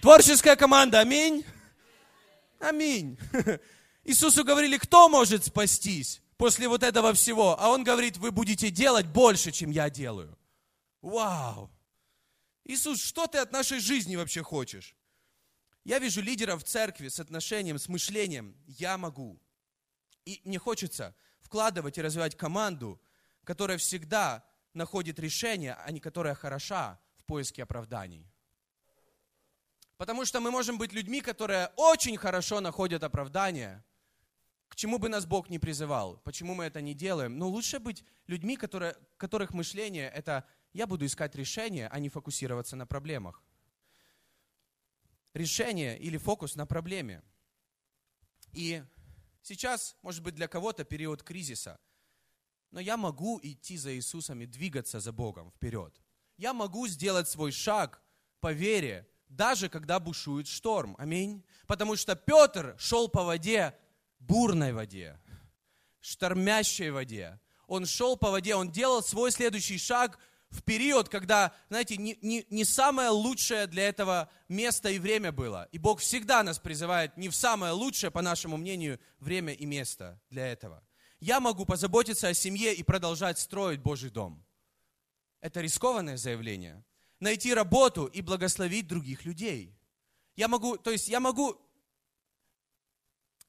Творческая 0.00 0.56
команда. 0.56 1.00
Аминь. 1.00 1.44
Аминь. 2.60 3.18
Иисусу 4.04 4.44
говорили, 4.44 4.76
кто 4.78 5.08
может 5.08 5.44
спастись 5.44 6.22
после 6.36 6.68
вот 6.68 6.82
этого 6.82 7.12
всего? 7.14 7.60
А 7.60 7.70
он 7.70 7.84
говорит, 7.84 8.18
вы 8.18 8.30
будете 8.30 8.70
делать 8.70 9.06
больше, 9.06 9.50
чем 9.50 9.70
я 9.70 9.90
делаю. 9.90 10.38
Вау. 11.02 11.70
Иисус, 12.64 13.02
что 13.02 13.26
ты 13.26 13.38
от 13.38 13.52
нашей 13.52 13.80
жизни 13.80 14.16
вообще 14.16 14.42
хочешь? 14.42 14.94
Я 15.84 15.98
вижу 15.98 16.20
лидеров 16.20 16.62
в 16.64 16.66
церкви 16.66 17.08
с 17.08 17.20
отношением, 17.20 17.78
с 17.78 17.88
мышлением 17.88 18.56
«я 18.66 18.98
могу». 18.98 19.40
И 20.24 20.40
мне 20.44 20.58
хочется 20.58 21.14
вкладывать 21.40 21.96
и 21.96 22.02
развивать 22.02 22.36
команду, 22.36 23.00
которая 23.44 23.78
всегда 23.78 24.44
находит 24.76 25.18
решение, 25.18 25.74
а 25.74 25.90
не 25.90 26.00
которая 26.00 26.34
хороша 26.34 27.00
в 27.18 27.24
поиске 27.24 27.62
оправданий. 27.62 28.30
Потому 29.96 30.24
что 30.24 30.40
мы 30.40 30.50
можем 30.50 30.78
быть 30.78 30.92
людьми, 30.92 31.20
которые 31.20 31.72
очень 31.76 32.16
хорошо 32.16 32.60
находят 32.60 33.02
оправдания, 33.02 33.84
к 34.68 34.76
чему 34.76 34.98
бы 34.98 35.08
нас 35.08 35.26
Бог 35.26 35.48
не 35.48 35.58
призывал, 35.58 36.18
почему 36.18 36.54
мы 36.54 36.64
это 36.64 36.80
не 36.80 36.94
делаем. 36.94 37.38
Но 37.38 37.48
лучше 37.48 37.78
быть 37.78 38.04
людьми, 38.26 38.56
которые, 38.56 38.96
которых 39.16 39.52
мышление– 39.52 40.10
это 40.14 40.46
я 40.72 40.86
буду 40.86 41.06
искать 41.06 41.34
решение, 41.34 41.88
а 41.88 41.98
не 41.98 42.10
фокусироваться 42.10 42.76
на 42.76 42.86
проблемах. 42.86 43.42
Решение 45.32 45.98
или 45.98 46.18
фокус 46.18 46.56
на 46.56 46.66
проблеме. 46.66 47.22
И 48.52 48.82
сейчас, 49.42 49.96
может 50.02 50.22
быть, 50.22 50.34
для 50.34 50.48
кого-то 50.48 50.84
период 50.84 51.22
кризиса, 51.22 51.80
но 52.70 52.80
я 52.80 52.96
могу 52.96 53.40
идти 53.42 53.76
за 53.76 53.94
Иисусом 53.94 54.40
и 54.40 54.46
двигаться 54.46 55.00
за 55.00 55.12
Богом 55.12 55.50
вперед. 55.50 56.00
Я 56.36 56.52
могу 56.52 56.86
сделать 56.86 57.28
свой 57.28 57.52
шаг 57.52 58.02
по 58.40 58.52
вере, 58.52 59.08
даже 59.28 59.68
когда 59.68 59.98
бушует 59.98 60.46
шторм. 60.46 60.94
Аминь. 60.98 61.44
Потому 61.66 61.96
что 61.96 62.14
Петр 62.14 62.76
шел 62.78 63.08
по 63.08 63.24
воде, 63.24 63.74
бурной 64.18 64.72
воде, 64.72 65.20
штормящей 66.00 66.90
воде. 66.90 67.40
Он 67.66 67.86
шел 67.86 68.16
по 68.16 68.30
воде, 68.30 68.54
он 68.54 68.70
делал 68.70 69.02
свой 69.02 69.30
следующий 69.30 69.78
шаг– 69.78 70.18
в 70.50 70.62
период, 70.62 71.08
когда, 71.08 71.52
знаете, 71.68 71.96
не, 71.96 72.18
не, 72.22 72.46
не 72.50 72.64
самое 72.64 73.10
лучшее 73.10 73.66
для 73.66 73.88
этого 73.88 74.30
место 74.48 74.88
и 74.88 74.98
время 74.98 75.32
было. 75.32 75.68
И 75.72 75.78
Бог 75.78 76.00
всегда 76.00 76.42
нас 76.42 76.58
призывает 76.58 77.16
не 77.16 77.28
в 77.28 77.34
самое 77.34 77.72
лучшее, 77.72 78.10
по 78.10 78.22
нашему 78.22 78.56
мнению, 78.56 79.00
время 79.18 79.52
и 79.52 79.66
место 79.66 80.20
для 80.30 80.46
этого. 80.46 80.85
Я 81.20 81.40
могу 81.40 81.64
позаботиться 81.64 82.28
о 82.28 82.34
семье 82.34 82.74
и 82.74 82.82
продолжать 82.82 83.38
строить 83.38 83.80
Божий 83.80 84.10
дом. 84.10 84.44
Это 85.40 85.60
рискованное 85.60 86.16
заявление. 86.16 86.84
Найти 87.20 87.54
работу 87.54 88.06
и 88.06 88.20
благословить 88.20 88.86
других 88.86 89.24
людей. 89.24 89.74
Я 90.34 90.48
могу, 90.48 90.76
то 90.76 90.90
есть 90.90 91.08
я 91.08 91.20
могу 91.20 91.58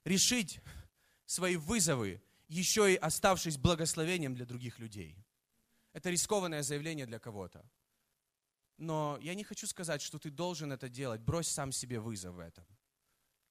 решить 0.06 0.62
свои 1.26 1.58
вызовы, 1.58 2.22
еще 2.48 2.94
и 2.94 2.96
оставшись 2.96 3.58
благословением 3.58 4.36
для 4.36 4.46
других 4.46 4.80
людей. 4.80 5.18
Это 5.92 6.10
рискованное 6.10 6.64
заявление 6.64 7.06
для 7.06 7.20
кого-то. 7.20 7.70
Но 8.78 9.18
я 9.22 9.34
не 9.34 9.44
хочу 9.44 9.68
сказать, 9.68 10.02
что 10.02 10.20
ты 10.20 10.30
должен 10.30 10.72
это 10.72 10.88
делать. 10.88 11.22
Брось 11.22 11.48
сам 11.48 11.72
себе 11.72 12.00
вызов 12.00 12.36
в 12.36 12.40
этом. 12.40 12.66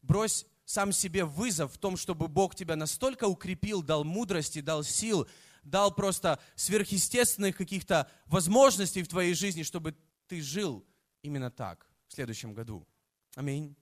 Брось 0.07 0.47
сам 0.65 0.93
себе 0.93 1.25
вызов 1.25 1.73
в 1.73 1.79
том, 1.79 1.97
чтобы 1.97 2.29
Бог 2.29 2.55
тебя 2.55 2.77
настолько 2.77 3.25
укрепил, 3.25 3.83
дал 3.83 4.05
мудрости, 4.05 4.61
дал 4.61 4.85
сил, 4.85 5.29
дал 5.65 5.93
просто 5.93 6.41
сверхъестественных 6.55 7.57
каких-то 7.57 8.09
возможностей 8.27 9.03
в 9.03 9.09
твоей 9.09 9.35
жизни, 9.35 9.65
чтобы 9.65 9.97
ты 10.29 10.41
жил 10.41 10.87
именно 11.23 11.51
так 11.51 11.89
в 12.07 12.15
следующем 12.15 12.55
году. 12.55 12.87
Аминь. 13.35 13.77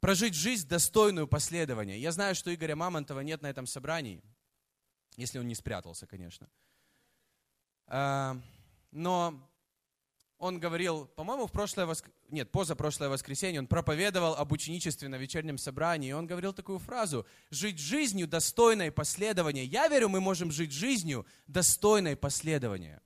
Прожить 0.00 0.34
жизнь 0.34 0.68
достойную 0.68 1.26
последования. 1.26 1.98
Я 1.98 2.12
знаю, 2.12 2.36
что 2.36 2.54
Игоря 2.54 2.76
Мамонтова 2.76 3.20
нет 3.20 3.42
на 3.42 3.48
этом 3.48 3.66
собрании, 3.66 4.22
если 5.16 5.40
он 5.40 5.48
не 5.48 5.56
спрятался, 5.56 6.06
конечно. 6.06 6.48
А, 7.88 8.40
но 8.92 9.50
он 10.38 10.60
говорил, 10.60 11.06
по-моему, 11.06 11.46
в 11.46 11.52
прошлое 11.52 11.86
воск... 11.86 12.08
нет, 12.30 12.50
позапрошлое 12.50 13.08
воскресенье, 13.08 13.60
он 13.60 13.66
проповедовал 13.66 14.34
об 14.34 14.52
ученичестве 14.52 15.08
на 15.08 15.16
вечернем 15.16 15.58
собрании, 15.58 16.10
и 16.10 16.12
он 16.12 16.26
говорил 16.26 16.52
такую 16.52 16.78
фразу, 16.78 17.26
жить 17.50 17.78
жизнью 17.78 18.26
достойной 18.26 18.90
последования. 18.90 19.64
Я 19.64 19.88
верю, 19.88 20.08
мы 20.08 20.20
можем 20.20 20.50
жить 20.50 20.72
жизнью 20.72 21.26
достойной 21.46 22.16
последования. 22.16 23.00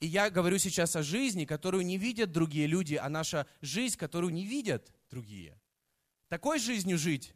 И 0.00 0.06
я 0.06 0.30
говорю 0.30 0.58
сейчас 0.58 0.94
о 0.96 1.02
жизни, 1.02 1.44
которую 1.44 1.84
не 1.84 1.98
видят 1.98 2.32
другие 2.32 2.66
люди, 2.66 2.94
а 2.94 3.08
наша 3.08 3.46
жизнь, 3.60 3.96
которую 3.96 4.32
не 4.32 4.44
видят 4.44 4.92
другие. 5.10 5.60
Такой 6.28 6.58
жизнью 6.58 6.98
жить, 6.98 7.34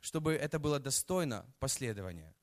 чтобы 0.00 0.32
это 0.32 0.58
было 0.58 0.78
достойно 0.78 1.46
последования 1.58 2.34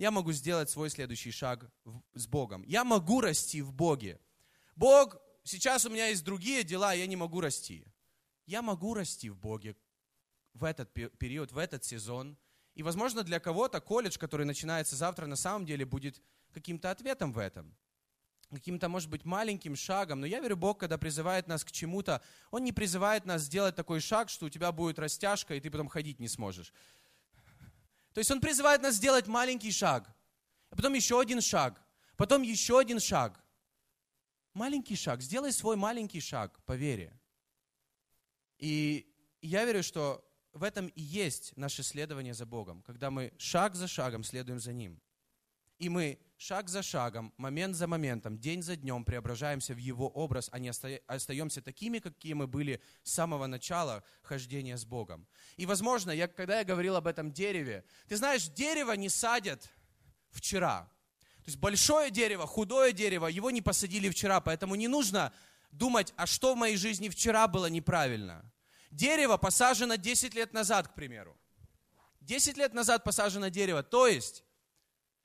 я 0.00 0.10
могу 0.10 0.32
сделать 0.32 0.70
свой 0.70 0.88
следующий 0.88 1.30
шаг 1.30 1.70
с 2.14 2.26
Богом. 2.26 2.62
Я 2.62 2.84
могу 2.84 3.20
расти 3.20 3.60
в 3.60 3.70
Боге. 3.70 4.18
Бог, 4.74 5.18
сейчас 5.44 5.84
у 5.84 5.90
меня 5.90 6.08
есть 6.08 6.24
другие 6.24 6.64
дела, 6.64 6.92
я 6.92 7.06
не 7.06 7.16
могу 7.16 7.40
расти. 7.40 7.84
Я 8.46 8.62
могу 8.62 8.94
расти 8.94 9.30
в 9.30 9.36
Боге 9.36 9.76
в 10.54 10.64
этот 10.64 10.92
период, 10.92 11.52
в 11.52 11.58
этот 11.58 11.84
сезон. 11.84 12.36
И, 12.74 12.82
возможно, 12.82 13.22
для 13.22 13.40
кого-то 13.40 13.80
колледж, 13.80 14.18
который 14.18 14.46
начинается 14.46 14.96
завтра, 14.96 15.26
на 15.26 15.36
самом 15.36 15.66
деле 15.66 15.84
будет 15.84 16.20
каким-то 16.52 16.90
ответом 16.90 17.32
в 17.32 17.38
этом. 17.38 17.76
Каким-то, 18.50 18.88
может 18.88 19.08
быть, 19.08 19.24
маленьким 19.24 19.76
шагом. 19.76 20.20
Но 20.20 20.26
я 20.26 20.40
верю, 20.40 20.56
Бог, 20.56 20.78
когда 20.78 20.98
призывает 20.98 21.46
нас 21.46 21.64
к 21.64 21.70
чему-то, 21.70 22.20
Он 22.50 22.64
не 22.64 22.72
призывает 22.72 23.24
нас 23.24 23.42
сделать 23.42 23.76
такой 23.76 24.00
шаг, 24.00 24.28
что 24.28 24.46
у 24.46 24.48
тебя 24.50 24.72
будет 24.72 24.98
растяжка, 24.98 25.54
и 25.54 25.60
ты 25.60 25.70
потом 25.70 25.88
ходить 25.88 26.18
не 26.18 26.28
сможешь. 26.28 26.72
То 28.12 28.18
есть 28.18 28.30
Он 28.30 28.40
призывает 28.40 28.82
нас 28.82 28.96
сделать 28.96 29.28
маленький 29.28 29.70
шаг, 29.70 30.12
а 30.70 30.76
потом 30.76 30.94
еще 30.94 31.20
один 31.20 31.40
шаг, 31.40 31.80
потом 32.16 32.42
еще 32.42 32.80
один 32.80 32.98
шаг. 32.98 33.40
Маленький 34.54 34.96
шаг, 34.96 35.22
сделай 35.22 35.52
свой 35.52 35.76
маленький 35.76 36.20
шаг 36.20 36.60
по 36.64 36.72
вере. 36.72 37.18
И 38.58 39.06
я 39.40 39.64
верю, 39.64 39.82
что 39.82 40.24
в 40.52 40.64
этом 40.64 40.88
и 40.88 41.00
есть 41.00 41.56
наше 41.56 41.82
следование 41.82 42.34
за 42.34 42.46
Богом, 42.46 42.82
когда 42.82 43.10
мы 43.10 43.32
шаг 43.38 43.74
за 43.74 43.86
шагом 43.86 44.24
следуем 44.24 44.58
за 44.58 44.72
Ним. 44.72 45.00
И 45.78 45.88
мы 45.88 46.18
шаг 46.36 46.68
за 46.68 46.82
шагом, 46.82 47.32
момент 47.38 47.74
за 47.74 47.86
моментом, 47.86 48.38
день 48.38 48.62
за 48.62 48.76
днем 48.76 49.04
преображаемся 49.04 49.72
в 49.72 49.78
Его 49.78 50.08
образ, 50.08 50.48
а 50.52 50.58
не 50.58 50.68
остаемся 50.68 51.62
такими, 51.62 52.00
какие 52.00 52.34
мы 52.34 52.46
были 52.46 52.82
с 53.02 53.12
самого 53.12 53.46
начала 53.46 54.04
хождения 54.22 54.76
с 54.76 54.84
Богом. 54.84 55.26
И, 55.56 55.64
возможно, 55.64 56.10
я, 56.10 56.28
когда 56.28 56.58
я 56.58 56.64
говорил 56.64 56.96
об 56.96 57.06
этом 57.06 57.32
дереве, 57.32 57.84
ты 58.08 58.16
знаешь, 58.16 58.48
дерево 58.48 58.92
не 58.92 59.08
садят 59.08 59.70
вчера. 60.30 60.90
То 61.44 61.48
есть 61.48 61.58
большое 61.58 62.10
дерево, 62.10 62.46
худое 62.46 62.92
дерево, 62.92 63.26
его 63.26 63.50
не 63.50 63.62
посадили 63.62 64.08
вчера, 64.08 64.40
поэтому 64.40 64.74
не 64.74 64.88
нужно 64.88 65.32
думать, 65.72 66.12
а 66.16 66.26
что 66.26 66.54
в 66.54 66.56
моей 66.56 66.76
жизни 66.76 67.08
вчера 67.08 67.48
было 67.48 67.66
неправильно. 67.66 68.44
Дерево 68.90 69.36
посажено 69.36 69.96
10 69.96 70.34
лет 70.34 70.52
назад, 70.52 70.88
к 70.88 70.94
примеру. 70.94 71.36
10 72.20 72.56
лет 72.56 72.74
назад 72.74 73.04
посажено 73.04 73.48
дерево, 73.48 73.82
то 73.82 74.06
есть 74.06 74.44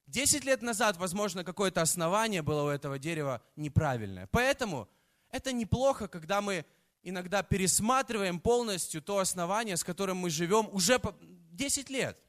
10 0.08 0.45
лет 0.45 0.62
назад, 0.62 0.97
возможно, 0.97 1.43
какое-то 1.43 1.82
основание 1.82 2.41
было 2.41 2.63
у 2.63 2.67
этого 2.69 2.99
дерева 2.99 3.41
неправильное. 3.56 4.28
Поэтому 4.28 4.88
это 5.32 5.51
неплохо, 5.51 6.08
когда 6.08 6.41
мы 6.41 6.65
иногда 7.01 7.43
пересматриваем 7.43 8.39
полностью 8.39 9.01
то 9.01 9.19
основание, 9.19 9.78
с 9.78 9.84
которым 9.84 10.17
мы 10.17 10.30
живем 10.30 10.69
уже 10.71 11.01
10 11.21 11.89
лет. 11.89 12.19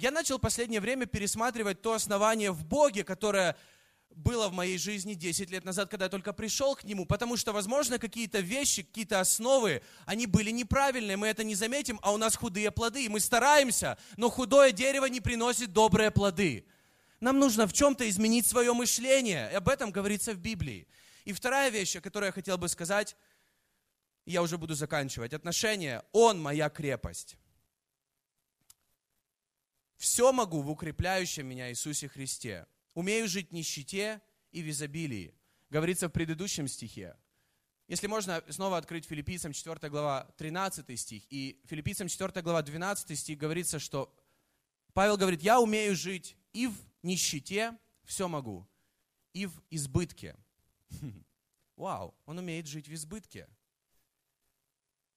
Я 0.00 0.10
начал 0.10 0.38
в 0.38 0.40
последнее 0.40 0.80
время 0.80 1.04
пересматривать 1.04 1.82
то 1.82 1.92
основание 1.92 2.52
в 2.52 2.64
Боге, 2.64 3.04
которое 3.04 3.54
было 4.08 4.48
в 4.48 4.52
моей 4.54 4.78
жизни 4.78 5.12
10 5.12 5.50
лет 5.50 5.62
назад, 5.66 5.90
когда 5.90 6.06
я 6.06 6.08
только 6.08 6.32
пришел 6.32 6.74
к 6.74 6.84
Нему, 6.84 7.04
потому 7.04 7.36
что, 7.36 7.52
возможно, 7.52 7.98
какие-то 7.98 8.40
вещи, 8.40 8.82
какие-то 8.82 9.20
основы, 9.20 9.82
они 10.06 10.26
были 10.26 10.50
неправильные, 10.52 11.18
мы 11.18 11.26
это 11.26 11.44
не 11.44 11.54
заметим, 11.54 12.00
а 12.02 12.12
у 12.12 12.16
нас 12.16 12.34
худые 12.34 12.70
плоды, 12.70 13.04
и 13.04 13.08
мы 13.10 13.20
стараемся, 13.20 13.98
но 14.16 14.30
худое 14.30 14.72
дерево 14.72 15.04
не 15.04 15.20
приносит 15.20 15.74
добрые 15.74 16.10
плоды. 16.10 16.64
Нам 17.20 17.38
нужно 17.38 17.66
в 17.66 17.74
чем-то 17.74 18.08
изменить 18.08 18.46
свое 18.46 18.72
мышление. 18.72 19.50
И 19.52 19.54
об 19.54 19.68
этом 19.68 19.90
говорится 19.90 20.32
в 20.32 20.38
Библии. 20.38 20.88
И 21.26 21.34
вторая 21.34 21.68
вещь, 21.68 21.94
о 21.96 22.00
которой 22.00 22.26
я 22.26 22.32
хотел 22.32 22.56
бы 22.56 22.70
сказать, 22.70 23.16
я 24.24 24.40
уже 24.40 24.56
буду 24.56 24.74
заканчивать. 24.74 25.34
Отношения. 25.34 26.02
Он 26.12 26.40
моя 26.40 26.70
крепость. 26.70 27.36
Все 30.00 30.32
могу 30.32 30.62
в 30.62 30.70
укрепляющем 30.70 31.46
меня 31.46 31.68
Иисусе 31.68 32.08
Христе. 32.08 32.66
Умею 32.94 33.28
жить 33.28 33.50
в 33.50 33.52
нищете 33.52 34.22
и 34.50 34.62
в 34.62 34.70
изобилии. 34.70 35.34
Говорится 35.68 36.08
в 36.08 36.10
предыдущем 36.10 36.68
стихе. 36.68 37.18
Если 37.86 38.06
можно 38.06 38.42
снова 38.48 38.78
открыть 38.78 39.04
Филиппийцам 39.04 39.52
4 39.52 39.90
глава 39.90 40.24
13 40.38 40.98
стих. 40.98 41.24
И 41.28 41.60
Филиппийцам 41.66 42.08
4 42.08 42.40
глава 42.40 42.62
12 42.62 43.18
стих 43.18 43.36
говорится, 43.36 43.78
что 43.78 44.10
Павел 44.94 45.18
говорит, 45.18 45.42
я 45.42 45.60
умею 45.60 45.94
жить 45.94 46.34
и 46.54 46.66
в 46.66 46.76
нищете 47.02 47.76
все 48.04 48.26
могу, 48.26 48.66
и 49.34 49.44
в 49.44 49.62
избытке. 49.68 50.34
Вау, 51.76 52.14
он 52.24 52.38
умеет 52.38 52.66
жить 52.66 52.88
в 52.88 52.94
избытке. 52.94 53.50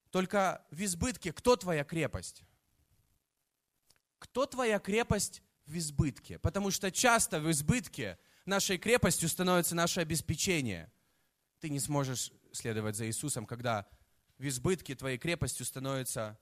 Только 0.09 0.67
в 0.71 0.83
избытке 0.83 1.31
кто 1.31 1.55
твоя 1.55 1.85
крепость? 1.85 2.43
Кто 4.23 4.45
твоя 4.45 4.79
крепость 4.79 5.43
в 5.65 5.77
избытке? 5.77 6.39
Потому 6.39 6.71
что 6.71 6.89
часто 6.91 7.41
в 7.41 7.51
избытке 7.51 8.17
нашей 8.45 8.77
крепостью 8.77 9.27
становится 9.27 9.75
наше 9.75 9.99
обеспечение. 9.99 10.89
Ты 11.59 11.69
не 11.69 11.79
сможешь 11.81 12.31
следовать 12.53 12.95
за 12.95 13.05
Иисусом, 13.05 13.45
когда 13.45 13.85
в 14.37 14.47
избытке 14.47 14.95
твоей 14.95 15.17
крепостью 15.17 15.65
становится 15.65 16.39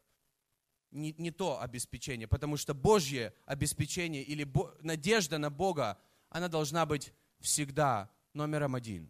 не, 0.92 1.16
не 1.18 1.32
то 1.32 1.60
обеспечение, 1.60 2.28
потому 2.28 2.56
что 2.56 2.76
Божье 2.76 3.34
обеспечение 3.48 4.22
или 4.22 4.44
бо, 4.44 4.78
надежда 4.82 5.40
на 5.40 5.50
Бога, 5.50 6.00
она 6.30 6.50
должна 6.50 6.86
быть 6.86 7.14
всегда 7.40 8.12
номером 8.34 8.76
один. 8.76 9.10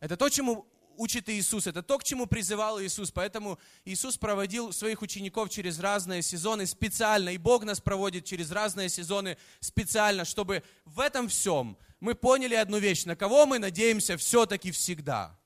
Это 0.00 0.18
то, 0.18 0.28
чему 0.28 0.66
учит 0.96 1.28
Иисус, 1.28 1.66
это 1.66 1.82
то, 1.82 1.98
к 1.98 2.04
чему 2.04 2.26
призывал 2.26 2.80
Иисус. 2.80 3.10
Поэтому 3.10 3.58
Иисус 3.84 4.16
проводил 4.16 4.72
своих 4.72 5.02
учеников 5.02 5.50
через 5.50 5.78
разные 5.78 6.22
сезоны 6.22 6.66
специально, 6.66 7.30
и 7.30 7.38
Бог 7.38 7.64
нас 7.64 7.80
проводит 7.80 8.24
через 8.24 8.50
разные 8.50 8.88
сезоны 8.88 9.36
специально, 9.60 10.24
чтобы 10.24 10.62
в 10.84 11.00
этом 11.00 11.28
всем 11.28 11.76
мы 12.00 12.14
поняли 12.14 12.54
одну 12.54 12.78
вещь, 12.78 13.04
на 13.04 13.14
кого 13.14 13.46
мы 13.46 13.58
надеемся 13.58 14.16
все-таки 14.16 14.72
всегда, 14.72 15.38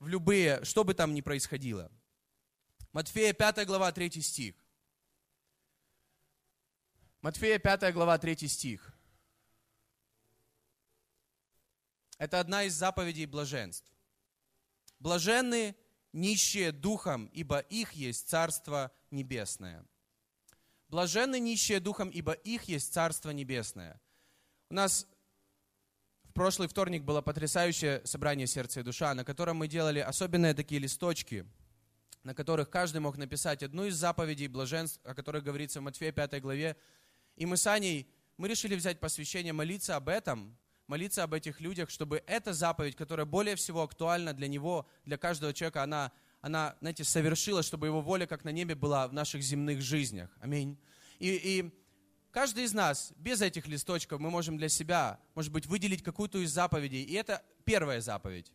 в 0.00 0.08
любые, 0.08 0.64
что 0.64 0.82
бы 0.82 0.94
там 0.94 1.14
ни 1.14 1.20
происходило. 1.20 1.90
Матфея 2.92 3.32
5 3.32 3.66
глава 3.66 3.92
3 3.92 4.20
стих. 4.20 4.54
Матфея 7.20 7.58
5 7.58 7.94
глава 7.94 8.18
3 8.18 8.48
стих. 8.48 8.92
Это 12.18 12.40
одна 12.40 12.64
из 12.64 12.74
заповедей 12.74 13.26
блаженств. 13.26 13.91
Блаженны 15.02 15.74
нищие 16.12 16.70
духом, 16.70 17.26
ибо 17.32 17.58
их 17.58 17.94
есть 17.94 18.28
Царство 18.28 18.92
Небесное. 19.10 19.84
Блаженны 20.86 21.40
нищие 21.40 21.80
духом, 21.80 22.08
ибо 22.08 22.34
их 22.34 22.64
есть 22.68 22.92
Царство 22.92 23.30
Небесное. 23.30 24.00
У 24.70 24.74
нас 24.74 25.08
в 26.22 26.32
прошлый 26.32 26.68
вторник 26.68 27.02
было 27.02 27.20
потрясающее 27.20 28.00
собрание 28.06 28.46
«Сердце 28.46 28.78
и 28.78 28.82
душа», 28.84 29.12
на 29.14 29.24
котором 29.24 29.56
мы 29.56 29.66
делали 29.66 29.98
особенные 29.98 30.54
такие 30.54 30.80
листочки, 30.80 31.46
на 32.22 32.32
которых 32.32 32.70
каждый 32.70 32.98
мог 33.00 33.16
написать 33.16 33.64
одну 33.64 33.86
из 33.86 33.96
заповедей 33.96 34.46
блаженств, 34.46 35.00
о 35.02 35.16
которых 35.16 35.42
говорится 35.42 35.80
в 35.80 35.82
Матфея 35.82 36.12
5 36.12 36.40
главе, 36.40 36.76
и 37.34 37.44
мы 37.44 37.56
с 37.56 37.66
Аней, 37.66 38.08
мы 38.36 38.46
решили 38.46 38.76
взять 38.76 39.00
посвящение, 39.00 39.52
молиться 39.52 39.96
об 39.96 40.08
этом, 40.08 40.56
молиться 40.92 41.22
об 41.22 41.32
этих 41.32 41.58
людях, 41.62 41.88
чтобы 41.88 42.22
эта 42.26 42.52
заповедь, 42.52 42.96
которая 42.96 43.24
более 43.24 43.56
всего 43.56 43.82
актуальна 43.82 44.34
для 44.34 44.46
него, 44.46 44.86
для 45.06 45.16
каждого 45.16 45.54
человека, 45.54 45.82
она, 45.82 46.12
она 46.42 46.76
знаете, 46.80 47.02
совершилась, 47.02 47.64
чтобы 47.64 47.86
его 47.86 48.02
воля, 48.02 48.26
как 48.26 48.44
на 48.44 48.50
небе, 48.50 48.74
была 48.74 49.08
в 49.08 49.14
наших 49.14 49.42
земных 49.42 49.80
жизнях. 49.80 50.28
Аминь. 50.42 50.78
И, 51.18 51.30
и 51.30 51.74
каждый 52.30 52.64
из 52.64 52.74
нас, 52.74 53.14
без 53.16 53.40
этих 53.40 53.66
листочков, 53.68 54.20
мы 54.20 54.28
можем 54.28 54.58
для 54.58 54.68
себя, 54.68 55.18
может 55.34 55.50
быть, 55.50 55.64
выделить 55.64 56.02
какую-то 56.02 56.36
из 56.40 56.50
заповедей. 56.52 57.02
И 57.04 57.14
это 57.14 57.42
первая 57.64 58.02
заповедь, 58.02 58.52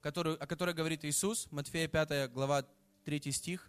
которую, 0.00 0.40
о 0.40 0.46
которой 0.46 0.76
говорит 0.76 1.04
Иисус, 1.04 1.48
Матфея 1.50 1.88
5 1.88 2.30
глава 2.30 2.64
3 3.04 3.32
стих. 3.32 3.68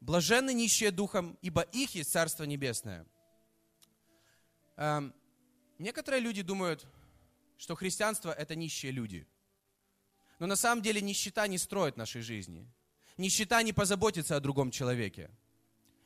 Блаженны 0.00 0.52
нищие 0.54 0.90
духом, 0.90 1.38
ибо 1.40 1.62
их 1.62 1.94
есть 1.94 2.10
Царство 2.10 2.42
Небесное. 2.42 3.06
Эм, 4.76 5.14
некоторые 5.82 6.20
люди 6.20 6.42
думают, 6.42 6.86
что 7.58 7.74
христианство– 7.74 8.30
это 8.38 8.54
нищие 8.54 8.92
люди. 8.92 9.26
Но 10.38 10.46
на 10.46 10.56
самом 10.56 10.82
деле 10.82 11.00
нищета 11.00 11.46
не 11.46 11.58
строит 11.58 11.96
нашей 11.96 12.22
жизни. 12.22 12.66
Нищета 13.16 13.62
не 13.62 13.72
позаботится 13.72 14.36
о 14.36 14.40
другом 14.40 14.70
человеке. 14.70 15.30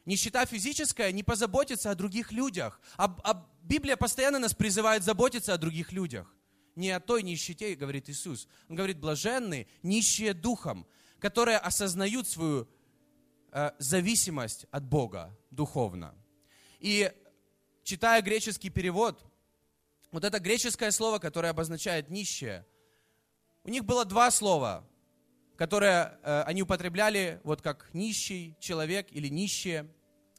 Нищета 0.05 0.45
физическая 0.47 1.13
не 1.13 1.23
позаботится 1.23 1.91
о 1.91 1.95
других 1.95 2.33
людях. 2.33 2.81
А, 2.97 3.05
а 3.25 3.49
Библия 3.63 3.97
постоянно 3.97 4.39
нас 4.39 4.55
призывает 4.55 5.03
заботиться 5.03 5.55
о 5.55 5.59
других 5.59 5.93
людях. 5.93 6.35
Не 6.75 6.91
о 6.91 7.01
той 7.01 7.23
нищете, 7.23 7.75
говорит 7.75 8.11
Иисус. 8.11 8.49
Он 8.69 8.77
говорит, 8.77 8.99
блаженные, 8.99 9.67
нищие 9.83 10.35
духом, 10.35 10.87
которые 11.19 11.59
осознают 11.59 12.29
свою 12.29 12.69
Э, 13.59 13.71
зависимость 13.79 14.67
от 14.71 14.85
Бога 14.85 15.35
духовно. 15.51 16.15
И 16.79 17.11
читая 17.85 18.21
греческий 18.21 18.69
перевод, 18.69 19.19
вот 20.13 20.25
это 20.25 20.39
греческое 20.39 20.91
слово, 20.91 21.19
которое 21.19 21.51
обозначает 21.51 22.11
нищее, 22.11 22.67
у 23.65 23.69
них 23.71 23.85
было 23.85 24.05
два 24.05 24.31
слова, 24.31 24.87
которые 25.57 26.19
э, 26.23 26.43
они 26.43 26.63
употребляли 26.63 27.41
вот 27.43 27.63
как 27.63 27.89
нищий 27.93 28.57
человек 28.61 29.09
или 29.11 29.29
нищие. 29.29 29.89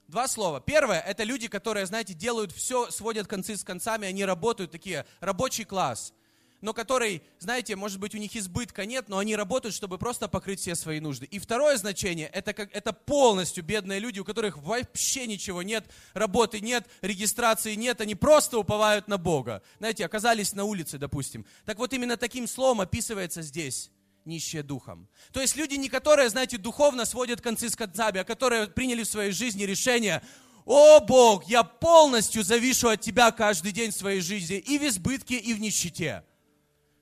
Два 0.08 0.30
слова. 0.30 0.62
Первое, 0.62 1.02
это 1.02 1.24
люди, 1.24 1.50
которые, 1.50 1.86
знаете, 1.86 2.14
делают 2.14 2.54
все, 2.54 2.90
сводят 2.92 3.28
концы 3.28 3.58
с 3.58 3.64
концами, 3.64 4.08
они 4.08 4.24
работают, 4.24 4.72
такие, 4.72 5.06
рабочий 5.20 5.66
класс 5.66 6.14
но 6.62 6.74
который, 6.74 7.22
знаете, 7.40 7.76
может 7.76 8.00
быть, 8.00 8.16
у 8.16 8.18
них 8.18 8.36
избытка 8.36 8.86
нет, 8.86 9.10
но 9.10 9.20
они 9.20 9.36
работают, 9.36 9.76
чтобы 9.76 9.98
просто 9.98 10.28
покрыть 10.28 10.60
все 10.60 10.76
свои 10.76 11.00
нужды. 11.00 11.26
И 11.28 11.40
второе 11.40 11.78
значение, 11.78 12.28
это, 12.28 12.54
как, 12.54 12.76
это 12.76 12.94
полностью 12.94 13.64
бедные 13.64 14.00
люди, 14.00 14.20
у 14.20 14.26
которых 14.26 14.58
вообще 14.58 15.28
ничего 15.28 15.62
нет, 15.62 15.86
работы 16.14 16.60
нет, 16.60 16.88
регистрации 17.02 17.76
нет, 17.76 18.02
они 18.02 18.16
просто 18.16 18.58
уповают 18.58 19.08
на 19.08 19.18
Бога. 19.18 19.62
Знаете, 19.78 20.06
оказались 20.06 20.54
на 20.54 20.64
улице, 20.64 20.98
допустим. 20.98 21.46
Так 21.66 21.78
вот 21.78 21.94
именно 21.94 22.18
таким 22.18 22.48
словом 22.48 22.82
описывается 22.82 23.42
здесь 23.42 23.92
нищие 24.26 24.64
духом. 24.64 25.08
То 25.32 25.42
есть 25.42 25.56
люди, 25.56 25.76
не 25.76 25.90
которые, 25.90 26.30
знаете, 26.30 26.58
духовно 26.58 27.06
сводят 27.06 27.40
концы 27.42 27.70
с 27.70 27.76
концами, 27.76 28.20
а 28.20 28.24
которые 28.24 28.68
приняли 28.68 29.04
в 29.04 29.08
своей 29.08 29.32
жизни 29.32 29.64
решение, 29.64 30.22
о 30.66 31.00
Бог, 31.00 31.46
я 31.46 31.64
полностью 31.64 32.44
завишу 32.44 32.90
от 32.90 33.00
Тебя 33.00 33.32
каждый 33.32 33.72
день 33.72 33.92
в 33.92 33.96
своей 33.96 34.20
жизни 34.20 34.58
и 34.58 34.78
в 34.78 34.84
избытке, 34.84 35.38
и 35.38 35.54
в 35.54 35.62
нищете 35.62 36.24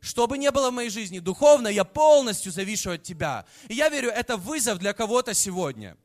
что 0.06 0.28
бы 0.28 0.38
ни 0.38 0.47
было 0.49 0.70
в 0.70 0.74
моей 0.74 0.91
жизни, 0.91 1.18
духовно 1.18 1.68
я 1.68 1.84
полностью 1.84 2.51
завишу 2.51 2.91
от 2.91 3.01
Тебя. 3.01 3.45
И 3.68 3.74
я 3.74 3.89
верю, 3.89 4.10
это 4.10 4.38
вызов 4.38 4.78
для 4.78 4.93
кого-то 4.93 5.34
сегодня. 5.34 5.97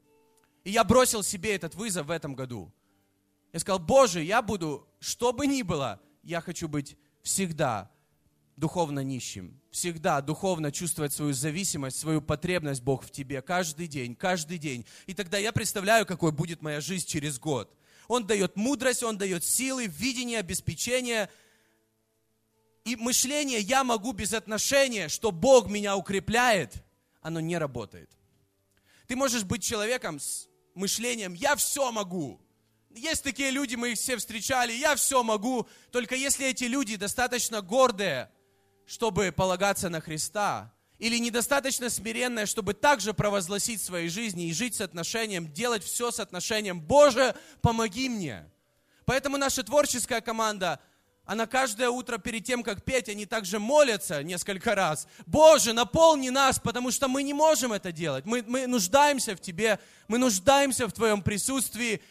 И 0.64 0.70
я 0.70 0.84
бросил 0.84 1.22
себе 1.22 1.55
этот 1.55 1.74
вызов 1.74 2.07
в 2.07 2.11
этом 2.11 2.34
году. 2.34 2.72
Я 3.53 3.61
сказал, 3.61 3.78
Боже, 3.78 4.22
я 4.22 4.40
буду, 4.40 4.88
что 5.01 5.34
бы 5.34 5.46
ни 5.46 5.61
было, 5.61 6.01
я 6.22 6.40
хочу 6.40 6.66
быть 6.66 6.96
всегда 7.22 7.90
духовно 8.57 9.01
нищим. 9.01 9.61
Всегда 9.70 10.22
духовно 10.22 10.72
чувствовать 10.72 11.12
свою 11.12 11.34
зависимость, 11.34 11.98
свою 11.98 12.22
потребность, 12.22 12.82
Бог, 12.82 13.05
в 13.05 13.11
тебе. 13.11 13.42
Каждый 13.42 13.86
день, 13.86 14.14
каждый 14.14 14.57
день. 14.57 14.86
И 15.07 15.12
тогда 15.12 15.36
я 15.36 15.53
представляю, 15.53 16.07
какой 16.07 16.32
будет 16.32 16.62
моя 16.62 16.80
жизнь 16.80 17.07
через 17.07 17.38
год. 17.38 17.70
Он 18.09 18.26
дает 18.26 18.57
мудрость, 18.57 19.03
Он 19.03 19.18
дает 19.18 19.44
силы, 19.44 19.86
видение, 19.86 20.38
обеспечение. 20.40 21.28
И 22.84 22.96
мышление 22.96 23.60
«я 23.60 23.84
могу 23.84 24.12
без 24.12 24.32
отношения», 24.32 25.08
что 25.08 25.32
Бог 25.32 25.68
меня 25.68 25.96
укрепляет, 25.96 26.74
оно 27.20 27.40
не 27.40 27.58
работает. 27.58 28.10
Ты 29.06 29.16
можешь 29.16 29.44
быть 29.44 29.62
человеком 29.62 30.18
с 30.18 30.48
мышлением 30.74 31.34
«я 31.34 31.56
все 31.56 31.90
могу», 31.92 32.40
есть 32.90 33.22
такие 33.22 33.50
люди, 33.50 33.76
мы 33.76 33.92
их 33.92 33.98
все 33.98 34.16
встречали, 34.16 34.72
я 34.72 34.96
все 34.96 35.22
могу, 35.22 35.68
только 35.92 36.16
если 36.16 36.46
эти 36.46 36.64
люди 36.64 36.96
достаточно 36.96 37.62
гордые, 37.62 38.30
чтобы 38.84 39.30
полагаться 39.30 39.88
на 39.88 40.00
Христа, 40.00 40.74
или 40.98 41.16
недостаточно 41.18 41.88
смиренные, 41.88 42.46
чтобы 42.46 42.74
также 42.74 43.14
провозгласить 43.14 43.80
своей 43.80 44.08
жизни 44.08 44.48
и 44.48 44.52
жить 44.52 44.74
с 44.74 44.80
отношением, 44.80 45.50
делать 45.52 45.84
все 45.84 46.10
с 46.10 46.18
отношением, 46.18 46.80
Боже, 46.80 47.34
помоги 47.62 48.08
мне. 48.08 48.50
Поэтому 49.06 49.38
наша 49.38 49.62
творческая 49.62 50.20
команда, 50.20 50.80
она 51.24 51.46
каждое 51.46 51.90
утро 51.90 52.18
перед 52.18 52.44
тем, 52.44 52.62
как 52.62 52.84
петь, 52.84 53.08
они 53.08 53.24
также 53.24 53.58
молятся 53.58 54.22
несколько 54.22 54.74
раз. 54.74 55.06
Боже, 55.26 55.72
наполни 55.72 56.28
нас, 56.28 56.58
потому 56.58 56.90
что 56.90 57.08
мы 57.08 57.22
не 57.22 57.34
можем 57.34 57.72
это 57.72 57.92
делать. 57.92 58.24
Мы, 58.26 58.42
мы 58.46 58.66
нуждаемся 58.66 59.36
в 59.36 59.40
Тебе, 59.40 59.78
мы 60.08 60.18
нуждаемся 60.18 60.88
в 60.88 60.92
Твоем 60.92 61.22
присутствии. 61.22 62.02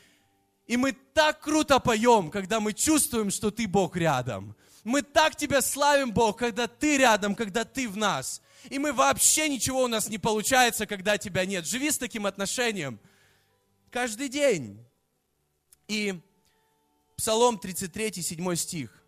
И 0.68 0.78
мы 0.78 0.94
так 1.14 1.42
круто 1.42 1.80
поем, 1.80 2.30
когда 2.32 2.60
мы 2.60 2.74
чувствуем, 2.74 3.32
что 3.32 3.52
Ты 3.52 3.68
Бог 3.68 3.98
рядом. 3.98 4.56
Мы 4.84 5.02
так 5.02 5.36
Тебя 5.36 5.62
славим, 5.62 6.12
Бог, 6.12 6.38
когда 6.38 6.68
Ты 6.68 6.98
рядом, 6.98 7.36
когда 7.36 7.66
Ты 7.66 7.90
в 7.90 7.98
нас. 7.98 8.42
И 8.70 8.80
мы 8.80 8.94
вообще 8.94 9.50
ничего 9.50 9.84
у 9.84 9.88
нас 9.88 10.10
не 10.10 10.18
получается, 10.18 10.86
когда 10.86 11.18
Тебя 11.18 11.46
нет. 11.46 11.66
Живи 11.66 11.92
с 11.92 11.98
таким 11.98 12.26
отношением 12.26 13.00
каждый 13.90 14.30
день. 14.30 14.86
И 15.88 16.22
Псалом 17.18 17.58
33, 17.58 18.22
7 18.22 18.56
стих. 18.56 18.99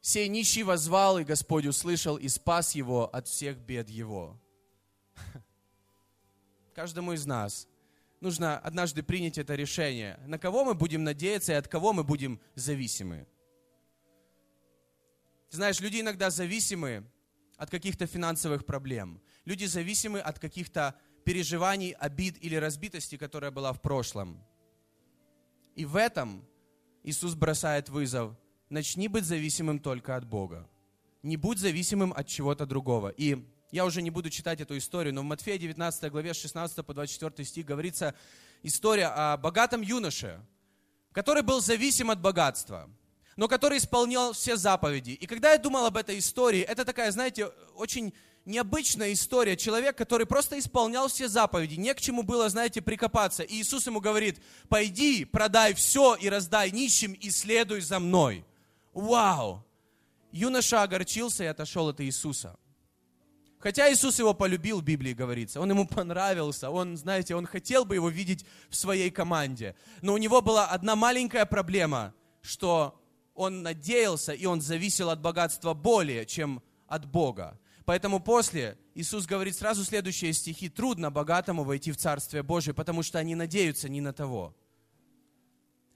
«Сей 0.00 0.28
нищий 0.28 0.62
возвал, 0.62 1.18
и 1.18 1.24
Господь 1.24 1.66
услышал, 1.66 2.16
и 2.16 2.28
спас 2.28 2.74
его 2.74 3.08
от 3.14 3.26
всех 3.28 3.58
бед 3.58 3.88
его». 3.88 4.40
Каждому 6.74 7.12
из 7.12 7.26
нас 7.26 7.68
нужно 8.20 8.58
однажды 8.58 9.02
принять 9.02 9.38
это 9.38 9.54
решение. 9.54 10.18
На 10.26 10.38
кого 10.38 10.64
мы 10.64 10.74
будем 10.74 11.04
надеяться 11.04 11.52
и 11.52 11.56
от 11.56 11.68
кого 11.68 11.92
мы 11.92 12.04
будем 12.04 12.40
зависимы. 12.54 13.26
Знаешь, 15.50 15.80
люди 15.80 16.00
иногда 16.00 16.30
зависимы 16.30 17.04
от 17.56 17.70
каких-то 17.70 18.06
финансовых 18.06 18.66
проблем. 18.66 19.20
Люди 19.44 19.64
зависимы 19.64 20.20
от 20.20 20.38
каких-то 20.38 20.94
переживаний, 21.24 21.92
обид 21.92 22.36
или 22.40 22.54
разбитости, 22.54 23.16
которая 23.16 23.50
была 23.50 23.72
в 23.72 23.80
прошлом. 23.80 24.44
И 25.74 25.84
в 25.84 25.96
этом 25.96 26.46
Иисус 27.02 27.34
бросает 27.34 27.88
вызов. 27.88 28.36
Начни 28.70 29.08
быть 29.08 29.24
зависимым 29.24 29.78
только 29.78 30.16
от 30.16 30.26
Бога. 30.26 30.68
Не 31.22 31.36
будь 31.36 31.58
зависимым 31.58 32.12
от 32.14 32.26
чего-то 32.26 32.66
другого. 32.66 33.08
И 33.08 33.44
я 33.70 33.84
уже 33.84 34.02
не 34.02 34.10
буду 34.10 34.30
читать 34.30 34.60
эту 34.60 34.76
историю, 34.76 35.14
но 35.14 35.22
в 35.22 35.24
Матфея 35.24 35.58
19 35.58 36.10
главе 36.10 36.34
16 36.34 36.84
по 36.84 36.94
24 36.94 37.46
стих 37.46 37.66
говорится 37.66 38.14
история 38.62 39.06
о 39.06 39.36
богатом 39.36 39.80
юноше, 39.80 40.40
который 41.12 41.42
был 41.42 41.60
зависим 41.60 42.10
от 42.10 42.20
богатства, 42.20 42.90
но 43.36 43.48
который 43.48 43.78
исполнял 43.78 44.32
все 44.32 44.56
заповеди. 44.56 45.12
И 45.12 45.26
когда 45.26 45.52
я 45.52 45.58
думал 45.58 45.86
об 45.86 45.96
этой 45.96 46.18
истории, 46.18 46.60
это 46.60 46.84
такая, 46.84 47.10
знаете, 47.10 47.46
очень 47.74 48.12
необычная 48.44 49.12
история. 49.12 49.56
Человек, 49.56 49.96
который 49.96 50.26
просто 50.26 50.58
исполнял 50.58 51.08
все 51.08 51.28
заповеди, 51.28 51.74
не 51.74 51.94
к 51.94 52.00
чему 52.00 52.22
было, 52.22 52.48
знаете, 52.48 52.82
прикопаться. 52.82 53.42
И 53.42 53.60
Иисус 53.60 53.86
ему 53.86 54.00
говорит, 54.00 54.42
пойди, 54.68 55.24
продай 55.24 55.74
все 55.74 56.16
и 56.16 56.28
раздай 56.28 56.70
нищим, 56.70 57.12
и 57.12 57.30
следуй 57.30 57.80
за 57.80 57.98
мной. 57.98 58.44
Вау! 58.98 59.64
Юноша 60.32 60.82
огорчился 60.82 61.44
и 61.44 61.46
отошел 61.46 61.88
от 61.88 62.00
Иисуса. 62.00 62.58
Хотя 63.60 63.92
Иисус 63.92 64.18
его 64.18 64.34
полюбил, 64.34 64.80
в 64.80 64.84
Библии 64.84 65.14
говорится, 65.14 65.60
он 65.60 65.70
ему 65.70 65.86
понравился, 65.86 66.68
он, 66.68 66.96
знаете, 66.96 67.36
он 67.36 67.46
хотел 67.46 67.84
бы 67.84 67.94
его 67.94 68.08
видеть 68.08 68.44
в 68.68 68.74
своей 68.74 69.10
команде. 69.10 69.76
Но 70.02 70.14
у 70.14 70.18
него 70.18 70.42
была 70.42 70.66
одна 70.66 70.96
маленькая 70.96 71.46
проблема, 71.46 72.12
что 72.42 73.00
он 73.34 73.62
надеялся 73.62 74.32
и 74.32 74.46
он 74.46 74.60
зависел 74.60 75.10
от 75.10 75.20
богатства 75.20 75.74
более, 75.74 76.26
чем 76.26 76.60
от 76.88 77.06
Бога. 77.06 77.58
Поэтому 77.84 78.18
после 78.18 78.78
Иисус 78.94 79.26
говорит 79.26 79.56
сразу 79.56 79.84
следующие 79.84 80.32
стихи, 80.32 80.68
трудно 80.68 81.12
богатому 81.12 81.62
войти 81.62 81.92
в 81.92 81.96
Царствие 81.96 82.42
Божие, 82.42 82.74
потому 82.74 83.04
что 83.04 83.20
они 83.20 83.36
надеются 83.36 83.88
не 83.88 84.00
на 84.00 84.12
того. 84.12 84.56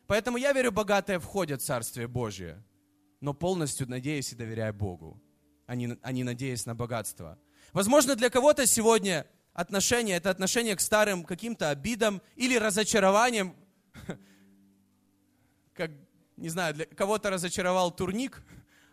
Поэтому 0.07 0.36
я 0.36 0.53
верю, 0.53 0.70
богатые 0.70 1.18
входят 1.18 1.62
в 1.62 1.64
Царствие 1.64 2.07
Божие, 2.07 2.62
но 3.23 3.33
полностью 3.33 3.89
надеясь 3.89 4.33
и 4.33 4.37
доверяя 4.37 4.73
Богу, 4.73 5.23
а 5.66 5.77
не, 5.77 5.97
а 6.03 6.12
не 6.12 6.25
надеясь 6.25 6.66
на 6.66 6.75
богатство. 6.75 7.39
Возможно, 7.73 8.16
для 8.16 8.29
кого-то 8.31 8.66
сегодня 8.66 9.27
отношение– 9.55 10.16
это 10.18 10.29
отношение 10.29 10.75
к 10.75 10.81
старым 10.81 11.23
каким-то 11.23 11.70
обидам 11.70 12.20
или 12.35 12.57
разочарованиям. 12.57 13.55
Как, 15.75 15.93
не 16.37 16.49
знаю, 16.49 16.75
для 16.75 16.85
кого-то 16.85 17.31
разочаровал 17.31 17.93
турник, 17.93 18.43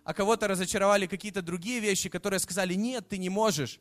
а 0.03 0.13
кого-то 0.13 0.47
разочаровали 0.47 1.07
какие-то 1.07 1.41
другие 1.41 1.79
вещи, 1.79 2.07
которые 2.07 2.39
сказали, 2.39 2.75
нет, 2.75 3.09
ты 3.09 3.17
не 3.17 3.29
можешь. 3.29 3.79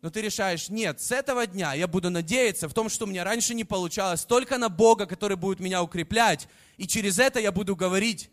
Но 0.00 0.10
ты 0.10 0.22
решаешь, 0.22 0.68
нет, 0.68 1.00
с 1.00 1.10
этого 1.10 1.44
дня 1.48 1.74
я 1.74 1.88
буду 1.88 2.08
надеяться 2.08 2.68
в 2.68 2.74
том, 2.74 2.88
что 2.88 3.04
у 3.04 3.08
меня 3.08 3.24
раньше 3.24 3.52
не 3.52 3.64
получалось, 3.64 4.24
только 4.24 4.58
на 4.58 4.68
Бога, 4.68 5.06
который 5.06 5.36
будет 5.36 5.58
меня 5.58 5.82
укреплять. 5.82 6.48
И 6.76 6.86
через 6.86 7.18
это 7.18 7.40
я 7.40 7.50
буду 7.50 7.74
говорить 7.74 8.30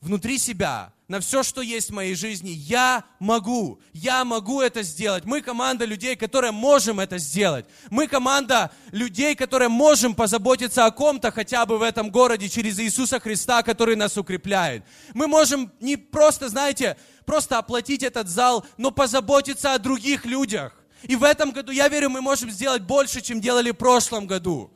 внутри 0.00 0.38
себя, 0.38 0.92
на 1.08 1.20
все, 1.20 1.44
что 1.44 1.60
есть 1.60 1.90
в 1.90 1.94
моей 1.94 2.16
жизни, 2.16 2.50
я 2.50 3.04
могу, 3.20 3.80
я 3.92 4.24
могу 4.24 4.60
это 4.60 4.82
сделать. 4.82 5.24
Мы 5.24 5.40
команда 5.40 5.84
людей, 5.84 6.16
которые 6.16 6.50
можем 6.50 6.98
это 6.98 7.18
сделать. 7.18 7.64
Мы 7.90 8.08
команда 8.08 8.72
людей, 8.90 9.36
которые 9.36 9.68
можем 9.68 10.14
позаботиться 10.14 10.84
о 10.84 10.90
ком-то 10.90 11.30
хотя 11.30 11.64
бы 11.64 11.78
в 11.78 11.82
этом 11.82 12.10
городе 12.10 12.48
через 12.48 12.80
Иисуса 12.80 13.20
Христа, 13.20 13.62
который 13.62 13.94
нас 13.94 14.16
укрепляет. 14.16 14.84
Мы 15.14 15.28
можем 15.28 15.70
не 15.80 15.96
просто, 15.96 16.48
знаете, 16.48 16.96
просто 17.24 17.58
оплатить 17.58 18.02
этот 18.02 18.28
зал, 18.28 18.66
но 18.76 18.90
позаботиться 18.90 19.74
о 19.74 19.78
других 19.78 20.24
людях. 20.24 20.72
И 21.04 21.14
в 21.14 21.22
этом 21.22 21.52
году, 21.52 21.70
я 21.70 21.88
верю, 21.88 22.10
мы 22.10 22.20
можем 22.20 22.50
сделать 22.50 22.82
больше, 22.82 23.20
чем 23.20 23.40
делали 23.40 23.70
в 23.70 23.76
прошлом 23.76 24.26
году. 24.26 24.72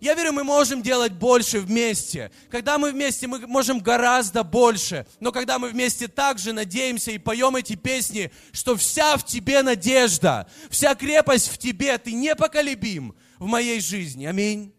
Я 0.00 0.14
верю, 0.14 0.32
мы 0.32 0.44
можем 0.44 0.82
делать 0.82 1.12
больше 1.12 1.60
вместе. 1.60 2.30
Когда 2.50 2.78
мы 2.78 2.90
вместе, 2.90 3.26
мы 3.26 3.46
можем 3.46 3.80
гораздо 3.80 4.42
больше. 4.42 5.06
Но 5.20 5.30
когда 5.30 5.58
мы 5.58 5.68
вместе 5.68 6.08
также 6.08 6.54
надеемся 6.54 7.10
и 7.10 7.18
поем 7.18 7.54
эти 7.56 7.76
песни, 7.76 8.32
что 8.52 8.76
вся 8.76 9.18
в 9.18 9.26
тебе 9.26 9.62
надежда, 9.62 10.48
вся 10.70 10.94
крепость 10.94 11.48
в 11.48 11.58
тебе, 11.58 11.98
ты 11.98 12.12
непоколебим 12.12 13.14
в 13.38 13.44
моей 13.44 13.80
жизни. 13.80 14.24
Аминь. 14.24 14.72